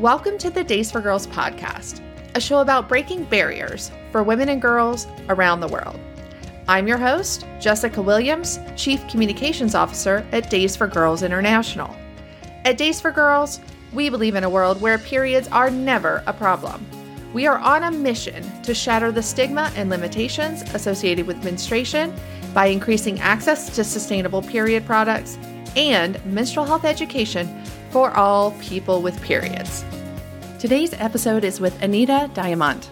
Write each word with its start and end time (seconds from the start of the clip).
Welcome 0.00 0.38
to 0.38 0.50
the 0.50 0.64
Days 0.64 0.90
for 0.90 1.00
Girls 1.00 1.28
podcast, 1.28 2.00
a 2.34 2.40
show 2.40 2.58
about 2.58 2.88
breaking 2.88 3.26
barriers 3.26 3.92
for 4.10 4.24
women 4.24 4.48
and 4.48 4.60
girls 4.60 5.06
around 5.28 5.60
the 5.60 5.68
world. 5.68 6.00
I'm 6.66 6.88
your 6.88 6.98
host, 6.98 7.46
Jessica 7.60 8.02
Williams, 8.02 8.58
Chief 8.74 9.06
Communications 9.06 9.76
Officer 9.76 10.26
at 10.32 10.50
Days 10.50 10.74
for 10.74 10.88
Girls 10.88 11.22
International. 11.22 11.94
At 12.64 12.76
Days 12.76 13.00
for 13.00 13.12
Girls, 13.12 13.60
we 13.92 14.10
believe 14.10 14.34
in 14.34 14.42
a 14.42 14.50
world 14.50 14.80
where 14.80 14.98
periods 14.98 15.46
are 15.48 15.70
never 15.70 16.24
a 16.26 16.32
problem. 16.32 16.84
We 17.32 17.46
are 17.46 17.58
on 17.58 17.84
a 17.84 17.92
mission 17.92 18.42
to 18.62 18.74
shatter 18.74 19.12
the 19.12 19.22
stigma 19.22 19.70
and 19.76 19.90
limitations 19.90 20.62
associated 20.74 21.24
with 21.24 21.44
menstruation 21.44 22.12
by 22.52 22.66
increasing 22.66 23.20
access 23.20 23.72
to 23.76 23.84
sustainable 23.84 24.42
period 24.42 24.86
products 24.86 25.38
and 25.76 26.24
menstrual 26.26 26.66
health 26.66 26.84
education 26.84 27.64
for 27.94 28.10
all 28.16 28.50
people 28.60 29.00
with 29.02 29.22
periods. 29.22 29.84
Today's 30.58 30.92
episode 30.94 31.44
is 31.44 31.60
with 31.60 31.80
Anita 31.80 32.28
Diamant. 32.34 32.88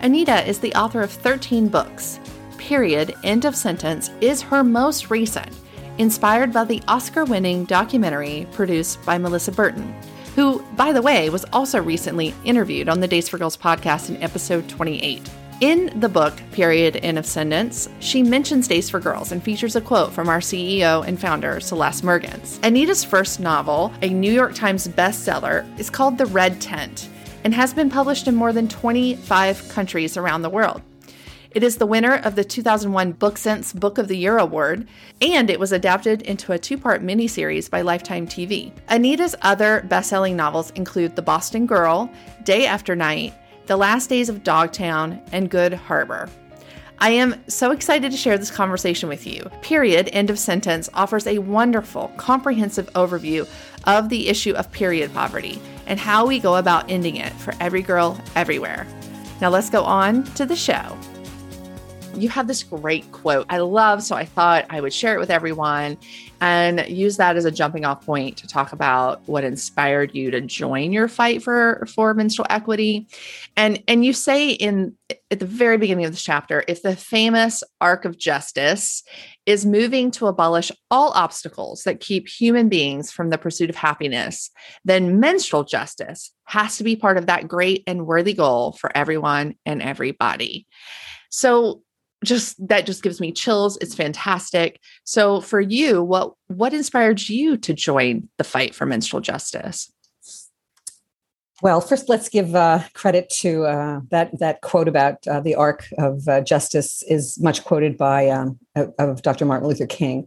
Anita 0.00 0.48
is 0.48 0.60
the 0.60 0.72
author 0.74 1.02
of 1.02 1.10
13 1.10 1.66
books. 1.66 2.20
Period, 2.56 3.16
End 3.24 3.46
of 3.46 3.56
Sentence 3.56 4.12
is 4.20 4.42
her 4.42 4.62
most 4.62 5.10
recent, 5.10 5.50
inspired 5.98 6.52
by 6.52 6.62
the 6.62 6.80
Oscar 6.86 7.24
winning 7.24 7.64
documentary 7.64 8.46
produced 8.52 9.04
by 9.04 9.18
Melissa 9.18 9.50
Berton, 9.50 9.92
who, 10.36 10.64
by 10.76 10.92
the 10.92 11.02
way, 11.02 11.28
was 11.30 11.44
also 11.52 11.82
recently 11.82 12.32
interviewed 12.44 12.88
on 12.88 13.00
the 13.00 13.08
Days 13.08 13.28
for 13.28 13.38
Girls 13.38 13.56
podcast 13.56 14.08
in 14.08 14.22
episode 14.22 14.68
28. 14.68 15.28
In 15.64 15.98
the 15.98 16.10
book, 16.10 16.34
Period 16.52 16.96
End 16.96 17.18
of 17.18 17.24
Sentence, 17.24 17.88
she 17.98 18.22
mentions 18.22 18.68
Days 18.68 18.90
for 18.90 19.00
Girls 19.00 19.32
and 19.32 19.42
features 19.42 19.76
a 19.76 19.80
quote 19.80 20.12
from 20.12 20.28
our 20.28 20.40
CEO 20.40 21.02
and 21.06 21.18
founder, 21.18 21.58
Celeste 21.58 22.04
Mergens. 22.04 22.58
Anita's 22.62 23.02
first 23.02 23.40
novel, 23.40 23.90
a 24.02 24.10
New 24.10 24.30
York 24.30 24.54
Times 24.54 24.86
bestseller, 24.86 25.66
is 25.80 25.88
called 25.88 26.18
The 26.18 26.26
Red 26.26 26.60
Tent 26.60 27.08
and 27.44 27.54
has 27.54 27.72
been 27.72 27.88
published 27.88 28.28
in 28.28 28.34
more 28.34 28.52
than 28.52 28.68
25 28.68 29.66
countries 29.70 30.18
around 30.18 30.42
the 30.42 30.50
world. 30.50 30.82
It 31.50 31.62
is 31.62 31.78
the 31.78 31.86
winner 31.86 32.16
of 32.16 32.34
the 32.34 32.44
2001 32.44 33.14
BookSense 33.14 33.74
Book 33.74 33.96
of 33.96 34.08
the 34.08 34.18
Year 34.18 34.36
Award, 34.36 34.86
and 35.22 35.48
it 35.48 35.58
was 35.58 35.72
adapted 35.72 36.20
into 36.20 36.52
a 36.52 36.58
two 36.58 36.76
part 36.76 37.02
miniseries 37.02 37.70
by 37.70 37.80
Lifetime 37.80 38.26
TV. 38.26 38.70
Anita's 38.88 39.34
other 39.40 39.80
best 39.88 40.10
selling 40.10 40.36
novels 40.36 40.72
include 40.72 41.16
The 41.16 41.22
Boston 41.22 41.64
Girl, 41.64 42.10
Day 42.42 42.66
After 42.66 42.94
Night, 42.94 43.32
the 43.66 43.76
Last 43.76 44.08
Days 44.08 44.28
of 44.28 44.44
Dogtown, 44.44 45.22
and 45.32 45.48
Good 45.48 45.72
Harbor. 45.72 46.28
I 46.98 47.10
am 47.10 47.42
so 47.48 47.70
excited 47.70 48.12
to 48.12 48.16
share 48.16 48.38
this 48.38 48.50
conversation 48.50 49.08
with 49.08 49.26
you. 49.26 49.50
Period, 49.62 50.08
End 50.12 50.30
of 50.30 50.38
Sentence 50.38 50.88
offers 50.94 51.26
a 51.26 51.38
wonderful, 51.38 52.08
comprehensive 52.16 52.92
overview 52.92 53.48
of 53.84 54.08
the 54.08 54.28
issue 54.28 54.52
of 54.52 54.70
period 54.70 55.12
poverty 55.12 55.60
and 55.86 55.98
how 55.98 56.26
we 56.26 56.38
go 56.38 56.56
about 56.56 56.90
ending 56.90 57.16
it 57.16 57.32
for 57.32 57.54
every 57.60 57.82
girl 57.82 58.20
everywhere. 58.36 58.86
Now 59.40 59.48
let's 59.48 59.70
go 59.70 59.82
on 59.82 60.24
to 60.34 60.46
the 60.46 60.56
show. 60.56 60.96
You 62.16 62.28
have 62.28 62.46
this 62.46 62.62
great 62.62 63.10
quote. 63.12 63.46
I 63.48 63.58
love, 63.58 64.02
so 64.02 64.14
I 64.14 64.24
thought 64.24 64.66
I 64.70 64.80
would 64.80 64.92
share 64.92 65.14
it 65.14 65.18
with 65.18 65.30
everyone 65.30 65.96
and 66.40 66.86
use 66.88 67.16
that 67.16 67.36
as 67.36 67.44
a 67.44 67.50
jumping 67.50 67.84
off 67.84 68.04
point 68.04 68.36
to 68.38 68.46
talk 68.46 68.72
about 68.72 69.26
what 69.26 69.44
inspired 69.44 70.14
you 70.14 70.30
to 70.30 70.40
join 70.40 70.92
your 70.92 71.08
fight 71.08 71.42
for 71.42 71.86
for 71.94 72.14
menstrual 72.14 72.46
equity. 72.50 73.06
And 73.56 73.82
and 73.88 74.04
you 74.04 74.12
say 74.12 74.50
in 74.50 74.94
at 75.30 75.40
the 75.40 75.46
very 75.46 75.78
beginning 75.78 76.04
of 76.04 76.12
this 76.12 76.22
chapter 76.22 76.64
if 76.68 76.82
the 76.82 76.96
famous 76.96 77.62
arc 77.80 78.04
of 78.04 78.18
justice 78.18 79.02
is 79.46 79.66
moving 79.66 80.10
to 80.12 80.26
abolish 80.26 80.70
all 80.90 81.10
obstacles 81.12 81.82
that 81.82 82.00
keep 82.00 82.28
human 82.28 82.68
beings 82.68 83.10
from 83.10 83.30
the 83.30 83.38
pursuit 83.38 83.70
of 83.70 83.76
happiness 83.76 84.50
then 84.84 85.20
menstrual 85.20 85.64
justice 85.64 86.32
has 86.44 86.76
to 86.76 86.84
be 86.84 86.96
part 86.96 87.16
of 87.16 87.26
that 87.26 87.48
great 87.48 87.82
and 87.86 88.06
worthy 88.06 88.34
goal 88.34 88.72
for 88.72 88.94
everyone 88.96 89.54
and 89.64 89.82
everybody. 89.82 90.66
So 91.30 91.82
just 92.24 92.56
that 92.68 92.86
just 92.86 93.02
gives 93.02 93.20
me 93.20 93.32
chills 93.32 93.76
it's 93.78 93.94
fantastic. 93.94 94.80
So 95.04 95.40
for 95.40 95.60
you 95.60 96.02
what 96.02 96.34
what 96.48 96.74
inspired 96.74 97.28
you 97.28 97.56
to 97.58 97.74
join 97.74 98.28
the 98.38 98.44
fight 98.44 98.74
for 98.74 98.86
menstrual 98.86 99.20
justice? 99.20 99.90
Well 101.62 101.80
first 101.80 102.08
let's 102.08 102.28
give 102.28 102.54
uh, 102.54 102.80
credit 102.94 103.30
to 103.40 103.64
uh, 103.64 104.00
that 104.10 104.38
that 104.38 104.60
quote 104.60 104.88
about 104.88 105.26
uh, 105.26 105.40
the 105.40 105.54
arc 105.54 105.86
of 105.98 106.26
uh, 106.28 106.40
justice 106.40 107.02
is 107.08 107.40
much 107.40 107.64
quoted 107.64 107.96
by 107.96 108.28
um, 108.28 108.58
of 108.98 109.22
dr 109.22 109.44
martin 109.44 109.68
luther 109.68 109.86
king 109.86 110.26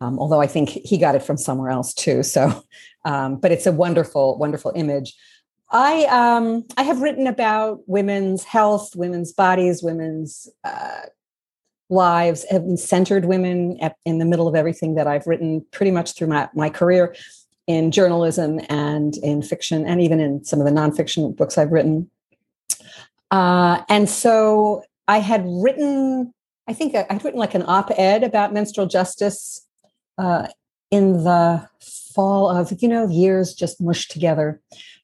um, 0.00 0.18
although 0.20 0.40
i 0.40 0.46
think 0.46 0.68
he 0.68 0.96
got 0.96 1.16
it 1.16 1.22
from 1.22 1.36
somewhere 1.36 1.70
else 1.70 1.92
too 1.92 2.22
so 2.22 2.62
um, 3.08 3.36
but 3.36 3.52
it's 3.52 3.66
a 3.66 3.72
wonderful 3.72 4.36
wonderful 4.38 4.72
image. 4.74 5.16
I 5.70 6.04
um, 6.04 6.64
I 6.76 6.82
have 6.82 7.00
written 7.00 7.26
about 7.26 7.80
women's 7.86 8.44
health, 8.44 8.94
women's 8.94 9.32
bodies, 9.32 9.82
women's 9.82 10.48
uh, 10.64 11.02
lives 11.90 12.44
have 12.50 12.64
centered 12.76 13.24
women 13.24 13.78
at, 13.80 13.96
in 14.04 14.18
the 14.18 14.24
middle 14.24 14.48
of 14.48 14.54
everything 14.54 14.94
that 14.94 15.06
I've 15.06 15.26
written 15.26 15.64
pretty 15.70 15.90
much 15.90 16.14
through 16.14 16.28
my, 16.28 16.48
my 16.54 16.70
career 16.70 17.14
in 17.66 17.90
journalism 17.90 18.60
and 18.68 19.16
in 19.18 19.42
fiction, 19.42 19.86
and 19.86 20.00
even 20.00 20.20
in 20.20 20.44
some 20.44 20.60
of 20.60 20.66
the 20.66 20.72
nonfiction 20.72 21.36
books 21.36 21.58
I've 21.58 21.72
written. 21.72 22.10
Uh, 23.30 23.82
and 23.88 24.08
so 24.08 24.82
I 25.06 25.18
had 25.18 25.44
written, 25.46 26.32
I 26.66 26.72
think 26.72 26.94
I'd 26.94 27.24
written 27.24 27.40
like 27.40 27.54
an 27.54 27.64
op 27.66 27.90
ed 27.96 28.22
about 28.22 28.54
menstrual 28.54 28.86
justice 28.86 29.66
uh, 30.16 30.48
in 30.90 31.24
the 31.24 31.68
fall 32.14 32.48
of, 32.48 32.72
you 32.80 32.88
know, 32.88 33.06
years 33.08 33.54
just 33.54 33.80
mushed 33.80 34.10
together. 34.10 34.60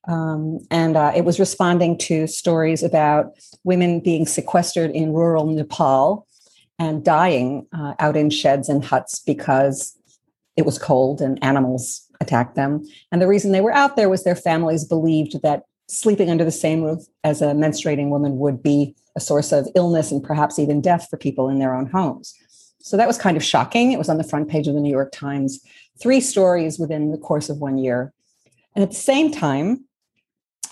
Um, 0.08 0.60
and 0.70 0.96
uh, 0.96 1.12
it 1.14 1.24
was 1.24 1.38
responding 1.38 1.96
to 1.98 2.26
stories 2.26 2.82
about 2.82 3.32
women 3.62 4.00
being 4.00 4.26
sequestered 4.26 4.90
in 4.90 5.12
rural 5.12 5.46
Nepal 5.46 6.26
and 6.78 7.04
dying 7.04 7.66
uh, 7.72 7.94
out 7.98 8.16
in 8.16 8.30
sheds 8.30 8.68
and 8.68 8.84
huts 8.84 9.20
because 9.20 9.96
it 10.56 10.66
was 10.66 10.78
cold 10.78 11.20
and 11.20 11.42
animals 11.42 12.06
attacked 12.20 12.56
them. 12.56 12.84
And 13.12 13.20
the 13.20 13.28
reason 13.28 13.52
they 13.52 13.60
were 13.60 13.72
out 13.72 13.96
there 13.96 14.08
was 14.08 14.24
their 14.24 14.36
families 14.36 14.84
believed 14.84 15.42
that 15.42 15.64
sleeping 15.88 16.30
under 16.30 16.44
the 16.44 16.50
same 16.50 16.82
roof 16.82 17.02
as 17.22 17.42
a 17.42 17.46
menstruating 17.46 18.08
woman 18.08 18.38
would 18.38 18.62
be 18.62 18.94
a 19.16 19.20
source 19.20 19.52
of 19.52 19.68
illness 19.74 20.10
and 20.10 20.22
perhaps 20.22 20.58
even 20.58 20.80
death 20.80 21.08
for 21.08 21.16
people 21.16 21.48
in 21.48 21.58
their 21.58 21.74
own 21.74 21.86
homes. 21.86 22.34
So 22.80 22.96
that 22.96 23.06
was 23.06 23.18
kind 23.18 23.36
of 23.36 23.44
shocking. 23.44 23.92
It 23.92 23.98
was 23.98 24.08
on 24.08 24.18
the 24.18 24.24
front 24.24 24.48
page 24.48 24.68
of 24.68 24.74
the 24.74 24.80
New 24.80 24.90
York 24.90 25.12
Times, 25.12 25.60
three 26.00 26.20
stories 26.20 26.78
within 26.78 27.12
the 27.12 27.18
course 27.18 27.48
of 27.48 27.58
one 27.58 27.78
year. 27.78 28.12
And 28.74 28.82
at 28.82 28.90
the 28.90 28.96
same 28.96 29.30
time, 29.30 29.84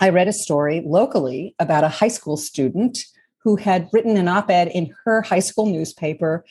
I 0.00 0.08
read 0.08 0.28
a 0.28 0.32
story 0.32 0.82
locally 0.84 1.54
about 1.58 1.84
a 1.84 1.88
high 1.88 2.08
school 2.08 2.36
student 2.36 3.04
who 3.44 3.56
had 3.56 3.88
written 3.92 4.16
an 4.16 4.28
op 4.28 4.50
ed 4.50 4.68
in 4.68 4.94
her 5.04 5.22
high 5.22 5.40
school 5.40 5.66
newspaper 5.66 6.44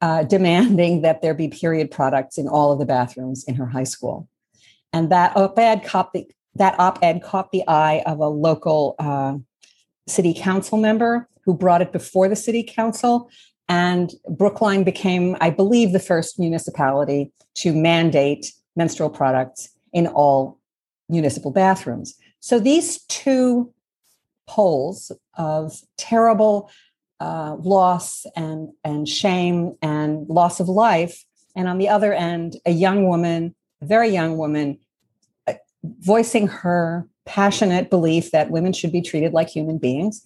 uh, 0.00 0.22
demanding 0.24 1.02
that 1.02 1.22
there 1.22 1.34
be 1.34 1.48
period 1.48 1.90
products 1.90 2.36
in 2.38 2.46
all 2.48 2.72
of 2.72 2.78
the 2.78 2.86
bathrooms 2.86 3.44
in 3.44 3.54
her 3.54 3.66
high 3.66 3.84
school. 3.84 4.28
And 4.92 5.10
that 5.10 5.36
op 5.36 5.58
ed 5.58 5.84
caught 5.84 6.12
the, 6.12 6.26
that 6.58 6.78
op-ed 6.78 7.22
caught 7.22 7.52
the 7.52 7.66
eye 7.68 8.02
of 8.06 8.18
a 8.18 8.28
local 8.28 8.94
uh, 8.98 9.36
city 10.08 10.34
council 10.34 10.78
member 10.78 11.28
who 11.44 11.54
brought 11.54 11.82
it 11.82 11.92
before 11.92 12.28
the 12.28 12.36
city 12.36 12.62
council. 12.62 13.30
And 13.68 14.12
Brookline 14.28 14.84
became, 14.84 15.36
I 15.40 15.50
believe, 15.50 15.92
the 15.92 16.00
first 16.00 16.38
municipality 16.38 17.32
to 17.56 17.72
mandate 17.74 18.52
menstrual 18.74 19.10
products 19.10 19.70
in 19.92 20.06
all 20.06 20.58
municipal 21.08 21.50
bathrooms. 21.50 22.16
So 22.40 22.58
these 22.58 23.02
two 23.04 23.72
poles 24.46 25.12
of 25.36 25.80
terrible 25.96 26.70
uh, 27.20 27.56
loss 27.58 28.26
and, 28.36 28.70
and 28.84 29.08
shame 29.08 29.74
and 29.82 30.28
loss 30.28 30.60
of 30.60 30.68
life. 30.68 31.24
And 31.54 31.68
on 31.68 31.78
the 31.78 31.88
other 31.88 32.12
end, 32.12 32.56
a 32.66 32.70
young 32.70 33.08
woman, 33.08 33.54
a 33.80 33.86
very 33.86 34.08
young 34.08 34.36
woman, 34.36 34.78
uh, 35.46 35.54
voicing 35.84 36.48
her 36.48 37.08
passionate 37.24 37.90
belief 37.90 38.30
that 38.30 38.50
women 38.50 38.72
should 38.72 38.92
be 38.92 39.02
treated 39.02 39.32
like 39.32 39.48
human 39.48 39.78
beings. 39.78 40.24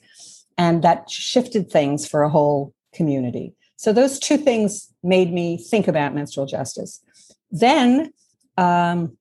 And 0.58 0.82
that 0.82 1.08
shifted 1.08 1.70
things 1.70 2.06
for 2.06 2.22
a 2.22 2.28
whole 2.28 2.74
community. 2.92 3.54
So 3.76 3.92
those 3.92 4.18
two 4.18 4.36
things 4.36 4.92
made 5.02 5.32
me 5.32 5.56
think 5.56 5.88
about 5.88 6.14
menstrual 6.14 6.44
justice. 6.44 7.02
Then 7.50 8.12
um, 8.58 9.16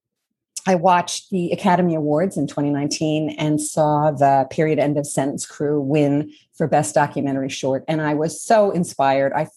I 0.68 0.76
watched 0.76 1.30
the 1.30 1.52
Academy 1.52 1.96
Awards 1.96 2.38
in 2.38 2.48
2019 2.48 3.32
and 3.32 3.62
saw 3.62 4.12
the 4.12 4.48
period 4.50 4.80
end 4.80 4.98
of 4.98 5.08
sentence 5.08 5.46
crew 5.46 5.82
win 5.82 6.32
for 6.56 6.68
best 6.68 6.94
documentary 6.96 7.50
short. 7.50 7.84
And 7.88 8.02
I 8.02 8.14
was 8.14 8.44
so 8.44 8.72
inspired. 8.72 9.34
I, 9.34 9.48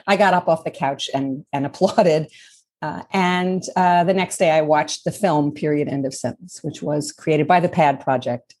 I 0.06 0.16
got 0.16 0.34
up 0.34 0.48
off 0.48 0.64
the 0.64 0.70
couch 0.70 1.10
and, 1.12 1.44
and 1.52 1.66
applauded. 1.66 2.28
Uh, 2.82 3.02
and 3.12 3.62
uh, 3.74 4.04
the 4.04 4.14
next 4.14 4.36
day 4.36 4.50
I 4.50 4.62
watched 4.62 5.04
the 5.04 5.12
film 5.12 5.52
Period 5.52 5.88
End 5.88 6.06
of 6.06 6.14
Sentence, 6.14 6.62
which 6.62 6.82
was 6.82 7.12
created 7.12 7.46
by 7.46 7.60
the 7.60 7.68
PAD 7.68 8.00
Project. 8.00 8.54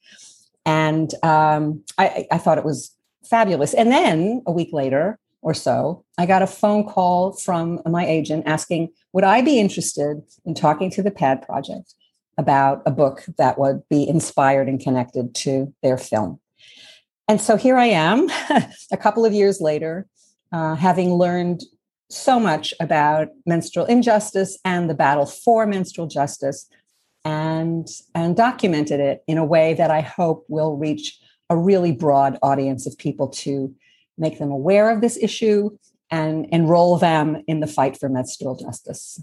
And 0.64 1.12
um, 1.22 1.84
I, 1.98 2.26
I 2.30 2.38
thought 2.38 2.58
it 2.58 2.64
was 2.64 2.92
fabulous. 3.24 3.74
And 3.74 3.90
then 3.90 4.42
a 4.46 4.52
week 4.52 4.70
later, 4.72 5.18
or 5.46 5.54
so, 5.54 6.04
I 6.18 6.26
got 6.26 6.42
a 6.42 6.46
phone 6.48 6.82
call 6.82 7.30
from 7.30 7.80
my 7.86 8.04
agent 8.04 8.48
asking, 8.48 8.88
would 9.12 9.22
I 9.22 9.42
be 9.42 9.60
interested 9.60 10.20
in 10.44 10.54
talking 10.54 10.90
to 10.90 11.04
the 11.04 11.12
PAD 11.12 11.42
project 11.42 11.94
about 12.36 12.82
a 12.84 12.90
book 12.90 13.24
that 13.38 13.56
would 13.56 13.80
be 13.88 14.08
inspired 14.08 14.68
and 14.68 14.80
connected 14.80 15.36
to 15.36 15.72
their 15.84 15.98
film. 15.98 16.40
And 17.28 17.40
so 17.40 17.56
here 17.56 17.76
I 17.76 17.86
am, 17.86 18.28
a 18.90 18.96
couple 18.96 19.24
of 19.24 19.32
years 19.32 19.60
later, 19.60 20.08
uh, 20.50 20.74
having 20.74 21.14
learned 21.14 21.62
so 22.10 22.40
much 22.40 22.74
about 22.80 23.28
menstrual 23.46 23.86
injustice 23.86 24.58
and 24.64 24.90
the 24.90 24.94
battle 24.94 25.26
for 25.26 25.64
menstrual 25.64 26.08
justice 26.08 26.68
and 27.24 27.86
and 28.16 28.36
documented 28.36 28.98
it 28.98 29.22
in 29.28 29.38
a 29.38 29.44
way 29.44 29.74
that 29.74 29.92
I 29.92 30.00
hope 30.00 30.44
will 30.48 30.76
reach 30.76 31.20
a 31.50 31.56
really 31.56 31.92
broad 31.92 32.36
audience 32.42 32.84
of 32.88 32.98
people 32.98 33.28
to 33.28 33.72
make 34.18 34.38
them 34.38 34.50
aware 34.50 34.90
of 34.90 35.00
this 35.00 35.16
issue 35.16 35.70
and 36.10 36.46
enroll 36.52 36.98
them 36.98 37.42
in 37.46 37.60
the 37.60 37.66
fight 37.66 37.98
for 37.98 38.08
menstrual 38.08 38.56
justice. 38.56 39.20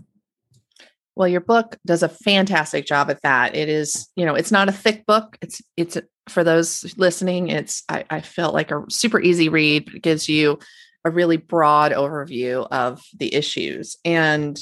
Well, 1.16 1.28
your 1.28 1.42
book 1.42 1.78
does 1.86 2.02
a 2.02 2.10
fantastic 2.10 2.86
job 2.86 3.10
at 3.10 3.22
that. 3.22 3.56
It 3.56 3.70
is, 3.70 4.10
you 4.16 4.26
know, 4.26 4.34
it's 4.36 4.52
not 4.52 4.68
a 4.68 4.74
thick 4.74 5.06
book. 5.06 5.38
It's 5.42 5.62
it's 5.78 5.98
for 6.28 6.44
those 6.44 6.94
listening, 6.98 7.50
it's 7.50 7.84
I, 7.88 8.06
I 8.10 8.22
felt 8.22 8.54
like 8.54 8.72
a 8.72 8.84
super 8.90 9.22
easy 9.22 9.50
read. 9.50 9.94
It 9.94 10.02
gives 10.02 10.28
you 10.28 10.60
a 11.06 11.12
really 11.12 11.38
broad 11.38 11.92
overview 11.92 12.68
of 12.72 13.02
the 13.18 13.34
issues. 13.34 13.98
And 14.06 14.58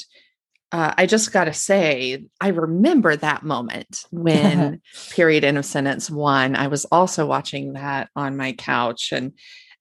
uh, 0.72 0.94
I 0.96 1.06
just 1.06 1.32
got 1.32 1.44
to 1.44 1.52
say, 1.52 2.24
I 2.40 2.48
remember 2.48 3.14
that 3.14 3.42
moment 3.42 4.04
when 4.10 4.80
Period 5.10 5.44
End 5.44 5.58
of 5.58 5.66
Sentence 5.66 6.10
won. 6.10 6.56
I 6.56 6.66
was 6.66 6.84
also 6.86 7.26
watching 7.26 7.74
that 7.74 8.08
on 8.16 8.36
my 8.36 8.52
couch 8.52 9.12
and 9.12 9.32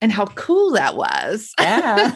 and 0.01 0.12
how 0.12 0.25
cool 0.25 0.71
that 0.71 0.95
was. 0.95 1.53
yeah. 1.59 2.12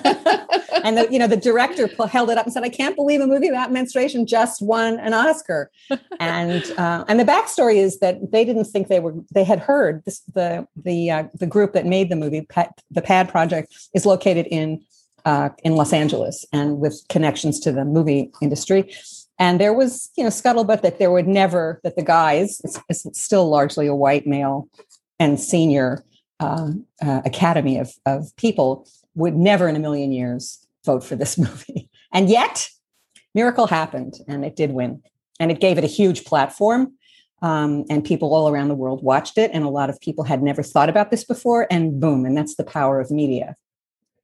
and 0.83 0.97
the, 0.97 1.07
you 1.11 1.19
know, 1.19 1.27
the 1.27 1.37
director 1.37 1.87
held 2.07 2.29
it 2.29 2.37
up 2.37 2.45
and 2.45 2.53
said, 2.53 2.63
"I 2.63 2.69
can't 2.69 2.95
believe 2.95 3.21
a 3.21 3.27
movie 3.27 3.47
about 3.47 3.71
menstruation 3.71 4.25
just 4.25 4.61
won 4.61 4.99
an 4.99 5.13
Oscar." 5.13 5.71
and 6.19 6.63
uh, 6.77 7.05
and 7.07 7.19
the 7.19 7.25
backstory 7.25 7.75
is 7.75 7.99
that 7.99 8.31
they 8.31 8.43
didn't 8.43 8.65
think 8.65 8.87
they 8.87 8.99
were. 8.99 9.13
They 9.33 9.43
had 9.43 9.59
heard 9.59 10.03
this, 10.05 10.21
the 10.33 10.67
the 10.75 11.11
uh, 11.11 11.23
the 11.35 11.47
group 11.47 11.73
that 11.73 11.85
made 11.85 12.09
the 12.09 12.15
movie, 12.15 12.47
the 12.91 13.01
Pad 13.01 13.29
Project, 13.29 13.73
is 13.93 14.05
located 14.05 14.47
in 14.47 14.83
uh, 15.25 15.49
in 15.63 15.75
Los 15.75 15.93
Angeles 15.93 16.45
and 16.53 16.79
with 16.79 17.03
connections 17.09 17.59
to 17.61 17.71
the 17.71 17.85
movie 17.85 18.31
industry. 18.41 18.93
And 19.37 19.59
there 19.59 19.73
was, 19.73 20.11
you 20.15 20.23
know, 20.23 20.29
scuttlebutt 20.29 20.81
that 20.81 20.97
there 20.97 21.11
would 21.11 21.27
never 21.27 21.81
that 21.83 21.97
the 21.97 22.03
guys, 22.03 22.61
it's, 22.63 22.79
it's 22.87 23.21
still 23.21 23.49
largely 23.49 23.85
a 23.85 23.95
white 23.95 24.25
male 24.25 24.69
and 25.19 25.39
senior 25.39 26.05
um, 26.39 26.85
uh, 27.01 27.21
academy 27.25 27.77
of, 27.77 27.93
of 28.05 28.35
people 28.35 28.87
would 29.15 29.35
never 29.35 29.67
in 29.67 29.75
a 29.75 29.79
million 29.79 30.11
years 30.11 30.65
vote 30.85 31.03
for 31.03 31.15
this 31.15 31.37
movie. 31.37 31.89
And 32.13 32.29
yet, 32.29 32.69
miracle 33.33 33.67
happened 33.67 34.15
and 34.27 34.45
it 34.45 34.55
did 34.55 34.71
win. 34.71 35.01
And 35.39 35.51
it 35.51 35.59
gave 35.59 35.77
it 35.77 35.83
a 35.83 35.87
huge 35.87 36.23
platform. 36.23 36.93
Um, 37.41 37.83
and 37.89 38.03
people 38.03 38.33
all 38.33 38.49
around 38.49 38.69
the 38.69 38.75
world 38.75 39.03
watched 39.03 39.37
it. 39.37 39.51
And 39.53 39.65
a 39.65 39.69
lot 39.69 39.89
of 39.89 39.99
people 39.99 40.23
had 40.23 40.41
never 40.41 40.63
thought 40.63 40.89
about 40.89 41.11
this 41.11 41.25
before. 41.25 41.67
And 41.69 41.99
boom, 41.99 42.25
and 42.25 42.35
that's 42.37 42.55
the 42.55 42.63
power 42.63 42.99
of 43.01 43.11
media. 43.11 43.55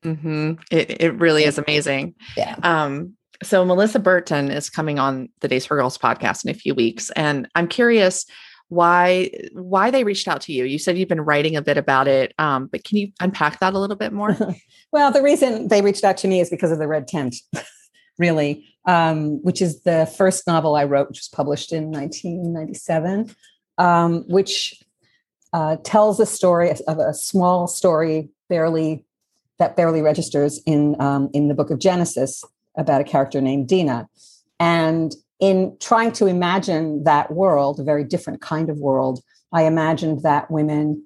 Mm-hmm. 0.04 0.54
It, 0.72 1.02
it 1.02 1.14
really 1.16 1.44
is 1.44 1.58
amazing. 1.58 2.16
Yeah. 2.38 2.56
Um, 2.64 3.16
so 3.44 3.66
Melissa 3.66 4.00
Berton 4.00 4.50
is 4.50 4.70
coming 4.70 5.00
on 5.00 5.30
the 5.42 5.48
Days 5.48 5.66
for 5.66 5.76
Girls 5.76 5.98
podcast 5.98 6.46
in 6.46 6.52
a 6.52 6.54
few 6.54 6.74
weeks. 6.74 7.10
And 7.12 7.48
I'm 7.56 7.68
curious 7.68 8.26
why 8.72 9.30
why 9.52 9.92
they 9.92 10.06
reached 10.06 10.30
out 10.30 10.40
to 10.40 10.54
you. 10.54 10.64
You 10.64 10.80
said 10.80 10.98
you've 10.98 11.10
been 11.10 11.20
writing 11.20 11.58
a 11.58 11.62
bit 11.62 11.78
about 11.78 12.08
it, 12.08 12.34
um, 12.40 12.68
but 12.68 12.86
can 12.86 12.98
you 12.98 13.12
unpack 13.20 13.60
that 13.60 13.74
a 13.74 13.80
little 13.80 13.98
bit 13.98 14.14
more? 14.14 14.38
well, 14.94 15.12
the 15.12 15.22
reason 15.22 15.68
they 15.68 15.82
reached 15.82 16.06
out 16.06 16.16
to 16.18 16.30
me 16.30 16.40
is 16.40 16.50
because 16.50 16.72
of 16.72 16.80
the 16.80 16.88
Red 16.88 17.06
Tent, 17.06 17.36
really, 18.18 18.66
um, 18.86 19.44
which 19.44 19.62
is 19.62 19.82
the 19.82 20.10
first 20.18 20.48
novel 20.48 20.78
I 20.78 20.86
wrote, 20.86 21.10
which 21.10 21.20
was 21.20 21.28
published 21.28 21.74
in 21.74 21.92
1997, 21.92 23.36
um, 23.78 24.24
which 24.30 24.82
uh, 25.52 25.76
tells 25.84 26.22
a 26.22 26.26
story 26.26 26.72
of 26.72 26.98
a 26.98 27.14
small 27.14 27.68
story, 27.68 28.30
barely 28.48 29.06
that 29.60 29.76
barely 29.76 30.02
registers 30.02 30.62
in 30.66 30.96
um, 31.02 31.30
in 31.34 31.50
the 31.50 31.56
Book 31.56 31.72
of 31.72 31.80
Genesis 31.80 32.42
about 32.78 33.02
a 33.02 33.04
character 33.04 33.42
named 33.42 33.68
Dinah 33.68 34.08
and 34.62 35.14
in 35.42 35.76
trying 35.80 36.12
to 36.14 36.28
imagine 36.28 37.04
that 37.04 37.32
world, 37.34 37.80
a 37.80 37.84
very 37.84 38.06
different 38.06 38.42
kind 38.42 38.70
of 38.70 38.78
world, 38.78 39.22
I 39.52 39.64
imagined 39.64 40.24
that 40.24 40.50
women 40.50 41.06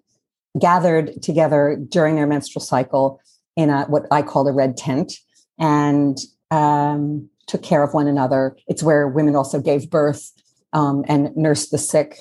gathered 0.59 1.21
together 1.23 1.77
during 1.89 2.15
their 2.15 2.27
menstrual 2.27 2.63
cycle 2.63 3.19
in 3.55 3.69
a 3.69 3.85
what 3.85 4.03
I 4.11 4.21
call 4.21 4.47
a 4.47 4.53
red 4.53 4.77
tent 4.77 5.13
and 5.57 6.17
um, 6.51 7.29
took 7.47 7.63
care 7.63 7.81
of 7.81 7.93
one 7.93 8.07
another. 8.07 8.55
It's 8.67 8.83
where 8.83 9.07
women 9.07 9.35
also 9.35 9.59
gave 9.59 9.89
birth 9.89 10.31
um, 10.73 11.03
and 11.07 11.35
nursed 11.35 11.71
the 11.71 11.77
sick, 11.77 12.19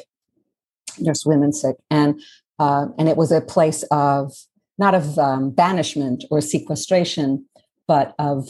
nursed 0.99 1.27
women 1.27 1.53
sick, 1.53 1.77
and 1.91 2.21
uh, 2.59 2.87
and 2.97 3.09
it 3.09 3.17
was 3.17 3.33
a 3.33 3.41
place 3.41 3.83
of 3.91 4.33
not 4.79 4.95
of 4.95 5.19
um, 5.19 5.51
banishment 5.51 6.25
or 6.31 6.41
sequestration, 6.41 7.45
but 7.87 8.15
of, 8.19 8.49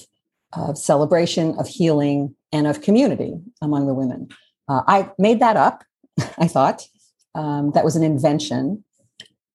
of 0.57 0.79
celebration, 0.79 1.57
of 1.59 1.69
healing, 1.69 2.35
and 2.53 2.67
of 2.67 2.83
community 2.83 3.35
among 3.61 3.87
the 3.87 3.95
women. 3.95 4.29
Uh, 4.69 4.83
I 4.87 5.11
made 5.19 5.41
that 5.41 5.57
up, 5.57 5.85
I 6.39 6.49
thought. 6.49 6.87
Um, 7.35 7.73
that 7.73 7.85
was 7.85 7.97
an 7.97 8.05
invention 8.05 8.85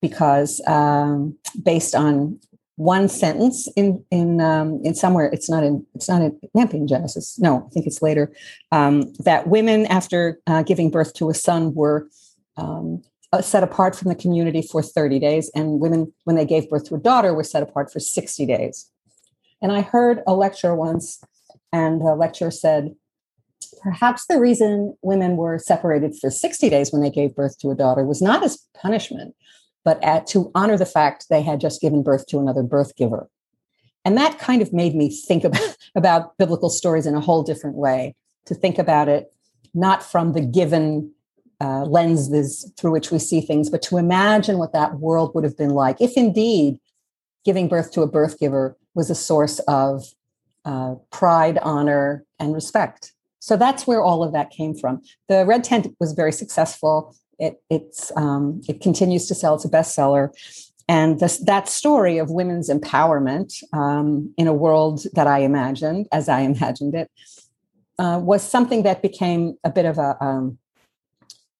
because 0.02 0.62
um, 0.68 1.38
based 1.64 1.96
on 1.96 2.40
one 2.76 3.10
sentence 3.10 3.68
in 3.76 4.04
in 4.10 4.40
um, 4.40 4.80
in 4.86 4.96
somewhere 4.96 5.30
it's 5.34 5.50
not 5.50 5.66
in 5.66 5.86
it's 5.96 6.08
not 6.08 6.22
in 6.22 6.40
it 6.42 6.88
Genesis 6.88 7.38
no 7.38 7.66
I 7.68 7.70
think 7.74 7.86
it's 7.86 8.02
later 8.02 8.32
um, 8.72 9.14
that 9.20 9.48
women 9.48 9.86
after 9.88 10.40
uh, 10.48 10.64
giving 10.64 10.90
birth 10.90 11.14
to 11.16 11.30
a 11.30 11.34
son 11.34 11.74
were 11.74 12.08
um, 12.56 13.04
uh, 13.34 13.42
set 13.42 13.64
apart 13.64 13.98
from 13.98 14.08
the 14.08 14.16
community 14.16 14.62
for 14.62 14.82
30 14.82 15.20
days 15.20 15.52
and 15.54 15.82
women 15.82 16.14
when 16.24 16.38
they 16.38 16.46
gave 16.46 16.70
birth 16.70 16.86
to 16.86 16.96
a 16.96 17.00
daughter 17.00 17.34
were 17.34 17.44
set 17.44 17.64
apart 17.64 17.92
for 17.92 18.00
60 18.00 18.46
days 18.46 18.90
and 19.62 19.72
I 19.72 19.82
heard 19.82 20.22
a 20.26 20.34
lecture 20.34 20.76
once 20.76 21.22
and 21.72 22.02
the 22.02 22.16
lecturer 22.16 22.52
said, 22.52 22.96
perhaps 23.82 24.26
the 24.26 24.40
reason 24.40 24.96
women 25.02 25.38
were 25.38 25.60
separated 25.60 26.16
for 26.20 26.30
60 26.30 26.70
days 26.70 26.92
when 26.92 27.02
they 27.02 27.10
gave 27.10 27.36
birth 27.36 27.58
to 27.60 27.70
a 27.70 27.76
daughter 27.76 28.04
was 28.06 28.22
not 28.22 28.44
as 28.44 28.66
punishment, 28.74 29.36
but 29.84 30.04
at, 30.04 30.28
to 30.28 30.52
honor 30.56 30.78
the 30.78 30.86
fact 30.86 31.28
they 31.30 31.42
had 31.42 31.60
just 31.60 31.82
given 31.82 32.04
birth 32.04 32.26
to 32.28 32.40
another 32.40 32.64
birth 32.64 32.96
giver. 32.96 33.30
And 34.06 34.18
that 34.18 34.40
kind 34.40 34.62
of 34.62 34.74
made 34.74 34.96
me 34.96 35.10
think 35.10 35.44
about, 35.44 35.78
about 35.96 36.38
biblical 36.38 36.70
stories 36.70 37.06
in 37.06 37.16
a 37.16 37.22
whole 37.22 37.44
different 37.44 37.76
way, 37.76 38.16
to 38.46 38.56
think 38.56 38.80
about 38.80 39.08
it 39.08 39.32
not 39.74 40.02
from 40.02 40.34
the 40.34 40.42
given 40.42 41.12
uh, 41.62 41.84
lenses 41.84 42.72
through 42.78 42.92
which 42.92 43.12
we 43.12 43.20
see 43.20 43.42
things, 43.42 43.70
but 43.70 43.82
to 43.84 43.98
imagine 43.98 44.58
what 44.58 44.74
that 44.74 45.00
world 45.00 45.36
would 45.36 45.44
have 45.44 45.58
been 45.58 45.72
like 45.72 46.00
if 46.00 46.16
indeed 46.16 46.80
giving 47.46 47.68
birth 47.68 47.92
to 47.92 48.02
a 48.02 48.08
birth 48.08 48.40
giver 48.40 48.78
was 49.00 49.10
a 49.10 49.16
source 49.16 49.58
of 49.60 49.92
uh, 50.66 50.96
pride, 51.10 51.58
honor, 51.74 52.26
and 52.40 52.54
respect. 52.54 53.14
So 53.40 53.54
that's 53.64 53.88
where 53.88 54.02
all 54.08 54.22
of 54.24 54.34
that 54.34 54.50
came 54.60 54.74
from. 54.82 55.02
The 55.30 55.46
Red 55.46 55.64
Tent 55.64 55.88
was 56.02 56.12
very 56.22 56.34
successful. 56.34 56.94
It 57.46 57.54
it's 57.70 58.12
um, 58.24 58.44
it 58.68 58.78
continues 58.88 59.26
to 59.28 59.36
sell. 59.36 59.56
It's 59.56 59.64
a 59.64 59.70
bestseller, 59.78 60.26
and 60.90 61.20
this, 61.22 61.38
that 61.52 61.70
story 61.70 62.18
of 62.18 62.32
women's 62.32 62.68
empowerment 62.68 63.50
um, 63.72 64.34
in 64.42 64.48
a 64.48 64.60
world 64.66 65.06
that 65.14 65.28
I 65.28 65.40
imagined, 65.52 66.08
as 66.12 66.28
I 66.28 66.40
imagined 66.54 66.96
it, 67.02 67.10
uh, 68.04 68.20
was 68.32 68.42
something 68.42 68.84
that 68.84 69.02
became 69.02 69.56
a 69.64 69.70
bit 69.70 69.86
of 69.86 69.98
a, 69.98 70.18
um, 70.20 70.58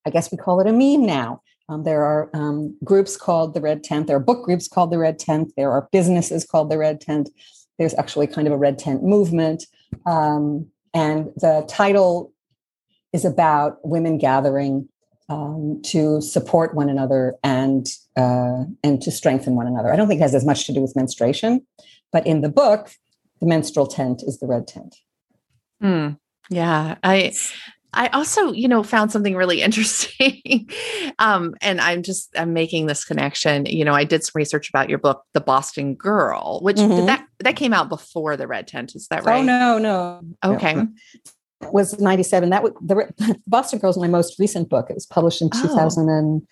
I 0.06 0.10
guess 0.10 0.32
we 0.32 0.38
call 0.38 0.60
it 0.62 0.68
a 0.68 0.74
meme 0.74 1.06
now. 1.06 1.42
Um, 1.70 1.84
there 1.84 2.04
are 2.04 2.30
um, 2.34 2.76
groups 2.84 3.16
called 3.16 3.54
the 3.54 3.62
Red 3.62 3.84
Tent. 3.84 4.08
There 4.08 4.16
are 4.16 4.20
book 4.20 4.44
groups 4.44 4.68
called 4.68 4.92
the 4.92 4.98
Red 4.98 5.20
Tent. 5.20 5.54
There 5.56 5.72
are 5.72 5.88
businesses 5.92 6.44
called 6.44 6.72
the 6.72 6.80
Red 6.80 7.00
Tent. 7.00 7.30
There's 7.78 7.94
actually 7.94 8.28
kind 8.28 8.48
of 8.48 8.54
a 8.54 8.58
red 8.58 8.80
tent 8.80 9.04
movement. 9.04 9.66
Um, 10.06 10.68
and 10.94 11.28
the 11.38 11.66
title 11.70 12.34
is 13.14 13.24
about 13.24 13.78
women 13.84 14.18
gathering 14.18 14.90
um, 15.30 15.80
to 15.86 16.22
support 16.22 16.74
one 16.74 16.90
another 16.90 17.36
and 17.44 17.88
uh, 18.18 18.64
and 18.84 19.00
to 19.02 19.12
strengthen 19.12 19.56
one 19.56 19.68
another. 19.68 19.94
I 19.94 19.96
don't 19.96 20.08
think 20.08 20.20
it 20.20 20.24
has 20.24 20.36
as 20.36 20.46
much 20.46 20.66
to 20.66 20.74
do 20.74 20.82
with 20.82 20.96
menstruation, 20.96 21.66
but 22.12 22.26
in 22.26 22.42
the 22.42 22.50
book, 22.50 22.90
the 23.40 23.46
menstrual 23.46 23.86
tent 23.86 24.24
is 24.26 24.40
the 24.40 24.48
red 24.48 24.68
tent. 24.68 24.96
Mm, 25.82 26.18
yeah, 26.50 26.96
I 27.04 27.32
I 27.94 28.08
also, 28.10 28.52
you 28.52 28.68
know, 28.68 28.84
found 28.84 29.12
something 29.12 29.36
really 29.36 29.62
interesting. 29.64 30.70
um, 31.20 31.56
and 31.62 31.82
I'm 31.82 32.04
just 32.04 32.30
I'm 32.38 32.54
making 32.54 32.86
this 32.86 33.06
connection. 33.06 33.66
You 33.66 33.86
know, 33.86 33.94
I 33.94 34.04
did 34.04 34.24
some 34.24 34.34
research 34.36 34.70
about 34.70 34.90
your 34.90 35.00
book, 35.00 35.24
The 35.34 35.42
Boston 35.42 35.96
Girl, 35.96 36.60
which 36.62 36.78
mm-hmm. 36.78 37.06
that 37.06 37.26
that 37.40 37.56
came 37.56 37.74
out 37.74 37.90
before 37.90 38.38
the 38.38 38.48
Red 38.48 38.68
Tent. 38.68 38.96
Is 38.96 39.08
that 39.10 39.22
oh, 39.24 39.26
right? 39.26 39.40
Oh 39.40 39.44
no, 39.44 39.78
no. 39.78 40.22
Okay. 40.44 40.76
No. 40.76 40.88
It 41.62 41.74
was 41.74 42.00
97 42.00 42.52
that 42.52 42.64
was 42.64 42.72
the 42.80 43.42
boston 43.48 43.80
girl 43.80 43.90
is 43.90 43.98
my 43.98 44.08
most 44.08 44.40
recent 44.40 44.70
book 44.70 44.90
it 44.90 44.94
was 44.94 45.06
published 45.06 45.42
in 45.42 45.50
2000 45.50 46.08
oh. 46.08 46.18
and 46.18 46.48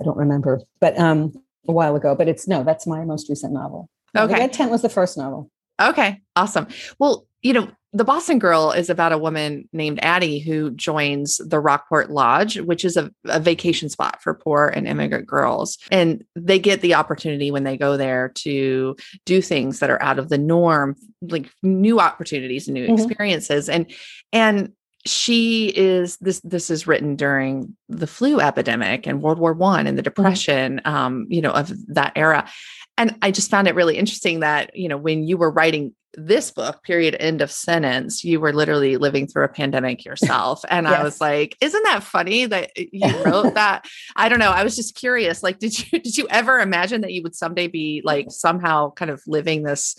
i 0.00 0.02
don't 0.02 0.16
remember 0.16 0.62
but 0.80 0.98
um 0.98 1.30
a 1.68 1.72
while 1.72 1.94
ago 1.94 2.14
but 2.14 2.26
it's 2.26 2.48
no 2.48 2.64
that's 2.64 2.86
my 2.86 3.04
most 3.04 3.28
recent 3.28 3.52
novel 3.52 3.90
okay 4.16 4.32
the 4.32 4.38
red 4.38 4.50
tent 4.50 4.70
was 4.70 4.80
the 4.80 4.88
first 4.88 5.18
novel 5.18 5.50
okay 5.78 6.22
awesome 6.36 6.66
well 6.98 7.26
you 7.42 7.52
know 7.52 7.70
the 7.92 8.04
Boston 8.04 8.38
Girl 8.38 8.70
is 8.70 8.88
about 8.88 9.12
a 9.12 9.18
woman 9.18 9.68
named 9.72 9.98
Addie 10.02 10.38
who 10.38 10.70
joins 10.70 11.38
the 11.38 11.58
Rockport 11.58 12.10
Lodge, 12.10 12.58
which 12.60 12.84
is 12.84 12.96
a, 12.96 13.10
a, 13.24 13.40
vacation 13.40 13.88
spot 13.88 14.22
for 14.22 14.32
poor 14.32 14.68
and 14.68 14.86
immigrant 14.86 15.26
girls. 15.26 15.76
And 15.90 16.24
they 16.36 16.60
get 16.60 16.82
the 16.82 16.94
opportunity 16.94 17.50
when 17.50 17.64
they 17.64 17.76
go 17.76 17.96
there 17.96 18.28
to 18.36 18.96
do 19.26 19.42
things 19.42 19.80
that 19.80 19.90
are 19.90 20.00
out 20.00 20.20
of 20.20 20.28
the 20.28 20.38
norm, 20.38 20.94
like 21.20 21.50
new 21.64 21.98
opportunities 21.98 22.68
and 22.68 22.74
new 22.74 22.86
mm-hmm. 22.86 22.94
experiences. 22.94 23.68
And 23.68 23.92
and 24.32 24.72
she 25.04 25.72
is 25.74 26.16
this 26.18 26.40
this 26.40 26.70
is 26.70 26.86
written 26.86 27.16
during 27.16 27.76
the 27.88 28.06
flu 28.06 28.38
epidemic 28.38 29.06
and 29.06 29.22
World 29.22 29.38
War 29.38 29.52
One 29.52 29.88
and 29.88 29.98
the 29.98 30.02
mm-hmm. 30.02 30.04
depression, 30.04 30.80
mm-hmm. 30.84 30.94
um, 30.94 31.26
you 31.28 31.40
know, 31.40 31.50
of 31.50 31.72
that 31.88 32.12
era. 32.14 32.48
And 32.96 33.16
I 33.22 33.30
just 33.30 33.50
found 33.50 33.66
it 33.66 33.74
really 33.74 33.96
interesting 33.96 34.40
that, 34.40 34.76
you 34.76 34.86
know, 34.86 34.98
when 34.98 35.26
you 35.26 35.38
were 35.38 35.50
writing 35.50 35.94
this 36.14 36.50
book, 36.50 36.82
period, 36.82 37.16
end 37.20 37.40
of 37.40 37.50
sentence, 37.50 38.24
you 38.24 38.40
were 38.40 38.52
literally 38.52 38.96
living 38.96 39.26
through 39.26 39.44
a 39.44 39.48
pandemic 39.48 40.04
yourself. 40.04 40.64
And 40.68 40.86
yes. 40.86 40.98
I 40.98 41.02
was 41.02 41.20
like, 41.20 41.56
isn't 41.60 41.82
that 41.84 42.02
funny 42.02 42.46
that 42.46 42.70
you 42.76 43.24
wrote 43.24 43.54
that? 43.54 43.86
I 44.16 44.28
don't 44.28 44.38
know. 44.38 44.50
I 44.50 44.64
was 44.64 44.76
just 44.76 44.94
curious. 44.94 45.42
Like, 45.42 45.58
did 45.58 45.78
you 45.78 45.98
did 46.00 46.16
you 46.16 46.26
ever 46.30 46.58
imagine 46.58 47.00
that 47.02 47.12
you 47.12 47.22
would 47.22 47.34
someday 47.34 47.68
be 47.68 48.02
like 48.04 48.26
somehow 48.30 48.90
kind 48.92 49.10
of 49.10 49.22
living 49.26 49.62
this 49.62 49.96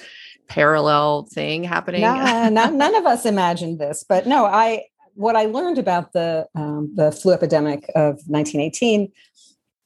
parallel 0.47 1.27
thing 1.31 1.63
happening? 1.63 2.01
Nah, 2.01 2.49
not, 2.49 2.73
none 2.73 2.95
of 2.95 3.05
us 3.05 3.25
imagined 3.25 3.79
this, 3.79 4.03
but 4.07 4.27
no, 4.27 4.45
I 4.45 4.85
what 5.13 5.35
I 5.35 5.45
learned 5.45 5.77
about 5.77 6.13
the 6.13 6.47
um, 6.55 6.91
the 6.95 7.11
flu 7.11 7.33
epidemic 7.33 7.89
of 7.95 8.19
1918 8.27 9.11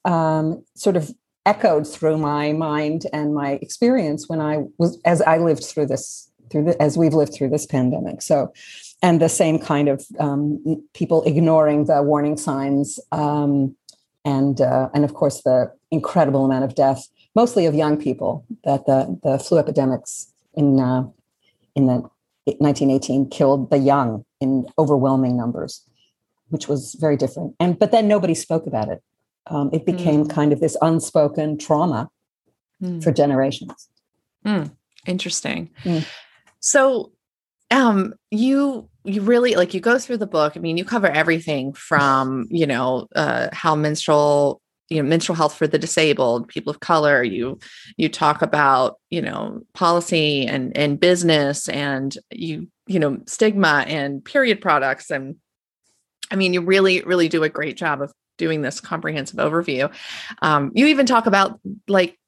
um, 0.05 0.63
sort 0.75 0.96
of 0.96 1.12
echoed 1.46 1.88
through 1.88 2.18
my 2.18 2.52
mind 2.54 3.06
and 3.14 3.34
my 3.34 3.52
experience 3.62 4.28
when 4.28 4.42
I 4.42 4.64
was 4.78 5.00
as 5.06 5.22
I 5.22 5.38
lived 5.38 5.64
through 5.64 5.88
this 5.88 6.32
through 6.52 6.66
the, 6.66 6.82
as 6.82 6.98
we've 6.98 7.14
lived 7.14 7.34
through 7.34 7.50
this 7.50 7.66
pandemic. 7.66 8.22
So, 8.22 8.54
and 9.02 9.22
the 9.22 9.30
same 9.30 9.60
kind 9.60 9.90
of 9.90 10.06
um, 10.20 10.84
people 10.94 11.24
ignoring 11.24 11.86
the 11.86 12.02
warning 12.02 12.38
signs, 12.38 13.00
um, 13.12 13.75
and 14.24 14.60
uh, 14.62 14.90
and 14.94 15.04
of 15.04 15.14
course 15.14 15.42
the 15.44 15.72
incredible 15.92 16.46
amount 16.46 16.66
of 16.66 16.75
death, 16.75 17.08
mostly 17.36 17.66
of 17.66 17.75
young 17.75 17.98
people, 17.98 18.46
that 18.64 18.86
the 18.86 19.20
the 19.24 19.40
flu 19.40 19.60
epidemics 19.60 20.32
in 20.56 20.80
uh, 20.80 21.04
in 21.75 21.88
the 21.88 22.10
1918 22.46 23.30
killed 23.30 23.70
the 23.70 23.78
young 23.78 24.24
in 24.40 24.68
overwhelming 24.78 25.36
numbers, 25.36 25.82
which 26.50 26.68
was 26.68 26.96
very 27.00 27.18
different. 27.18 27.56
And 27.60 27.78
but 27.78 27.92
then 27.92 28.08
nobody 28.08 28.34
spoke 28.34 28.66
about 28.66 28.90
it 28.90 29.04
um, 29.48 29.70
it 29.74 29.86
became 29.86 30.25
mm. 30.25 30.30
kind 30.30 30.52
of 30.54 30.60
this 30.60 30.78
unspoken 30.82 31.58
trauma 31.58 32.10
mm. 32.82 33.04
for 33.04 33.12
generations. 33.12 33.90
Mm. 34.46 34.72
Interesting. 35.06 35.70
Hmm. 35.84 36.00
So, 36.60 37.12
um, 37.72 38.14
you 38.32 38.90
you 39.04 39.22
really 39.22 39.56
like 39.56 39.74
you 39.74 39.80
go 39.80 40.00
through 40.00 40.18
the 40.18 40.28
book. 40.28 40.54
I 40.56 40.60
mean, 40.60 40.78
you 40.78 40.86
cover 40.86 41.08
everything 41.08 41.74
from 41.74 42.48
you 42.50 42.66
know 42.66 43.08
uh, 43.16 43.50
how 43.54 43.75
menstrual 43.75 44.62
you 44.90 45.02
know 45.02 45.08
menstrual 45.08 45.36
health 45.36 45.56
for 45.56 45.68
the 45.68 45.80
disabled 45.80 46.48
people 46.48 46.70
of 46.70 46.80
color 46.80 47.24
you 47.24 47.58
you 47.98 48.08
talk 48.10 48.42
about 48.42 49.00
you 49.10 49.22
know 49.22 49.62
policy 49.74 50.46
and 50.46 50.75
and 50.78 51.00
business 51.00 51.68
and 51.70 52.18
you 52.32 52.68
you 52.88 53.00
know 53.00 53.18
stigma 53.25 53.84
and 53.88 54.24
period 54.24 54.62
products 54.62 55.10
and 55.10 55.36
i 56.30 56.36
mean 56.36 56.54
you 56.54 56.62
really 56.62 57.02
really 57.02 57.28
do 57.28 57.44
a 57.44 57.50
great 57.50 57.78
job 57.78 58.02
of 58.02 58.14
doing 58.38 58.62
this 58.62 58.80
comprehensive 58.80 59.38
overview. 59.39 59.94
Um, 60.42 60.72
you 60.74 60.88
even 60.88 61.06
talk 61.06 61.25
about 61.25 61.60
like, 61.88 62.20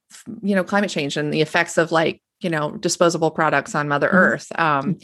you 0.42 0.56
know, 0.56 0.64
climate 0.64 0.90
change 0.90 1.18
and 1.18 1.34
the 1.34 1.42
effects 1.42 1.78
of 1.78 1.92
like, 1.92 2.22
you 2.40 2.50
know, 2.50 2.72
disposable 2.72 3.32
products 3.32 3.76
on 3.76 3.88
Mother 3.88 4.08
mm-hmm. 4.08 4.18
Earth. 4.18 4.60
Um, 4.60 4.98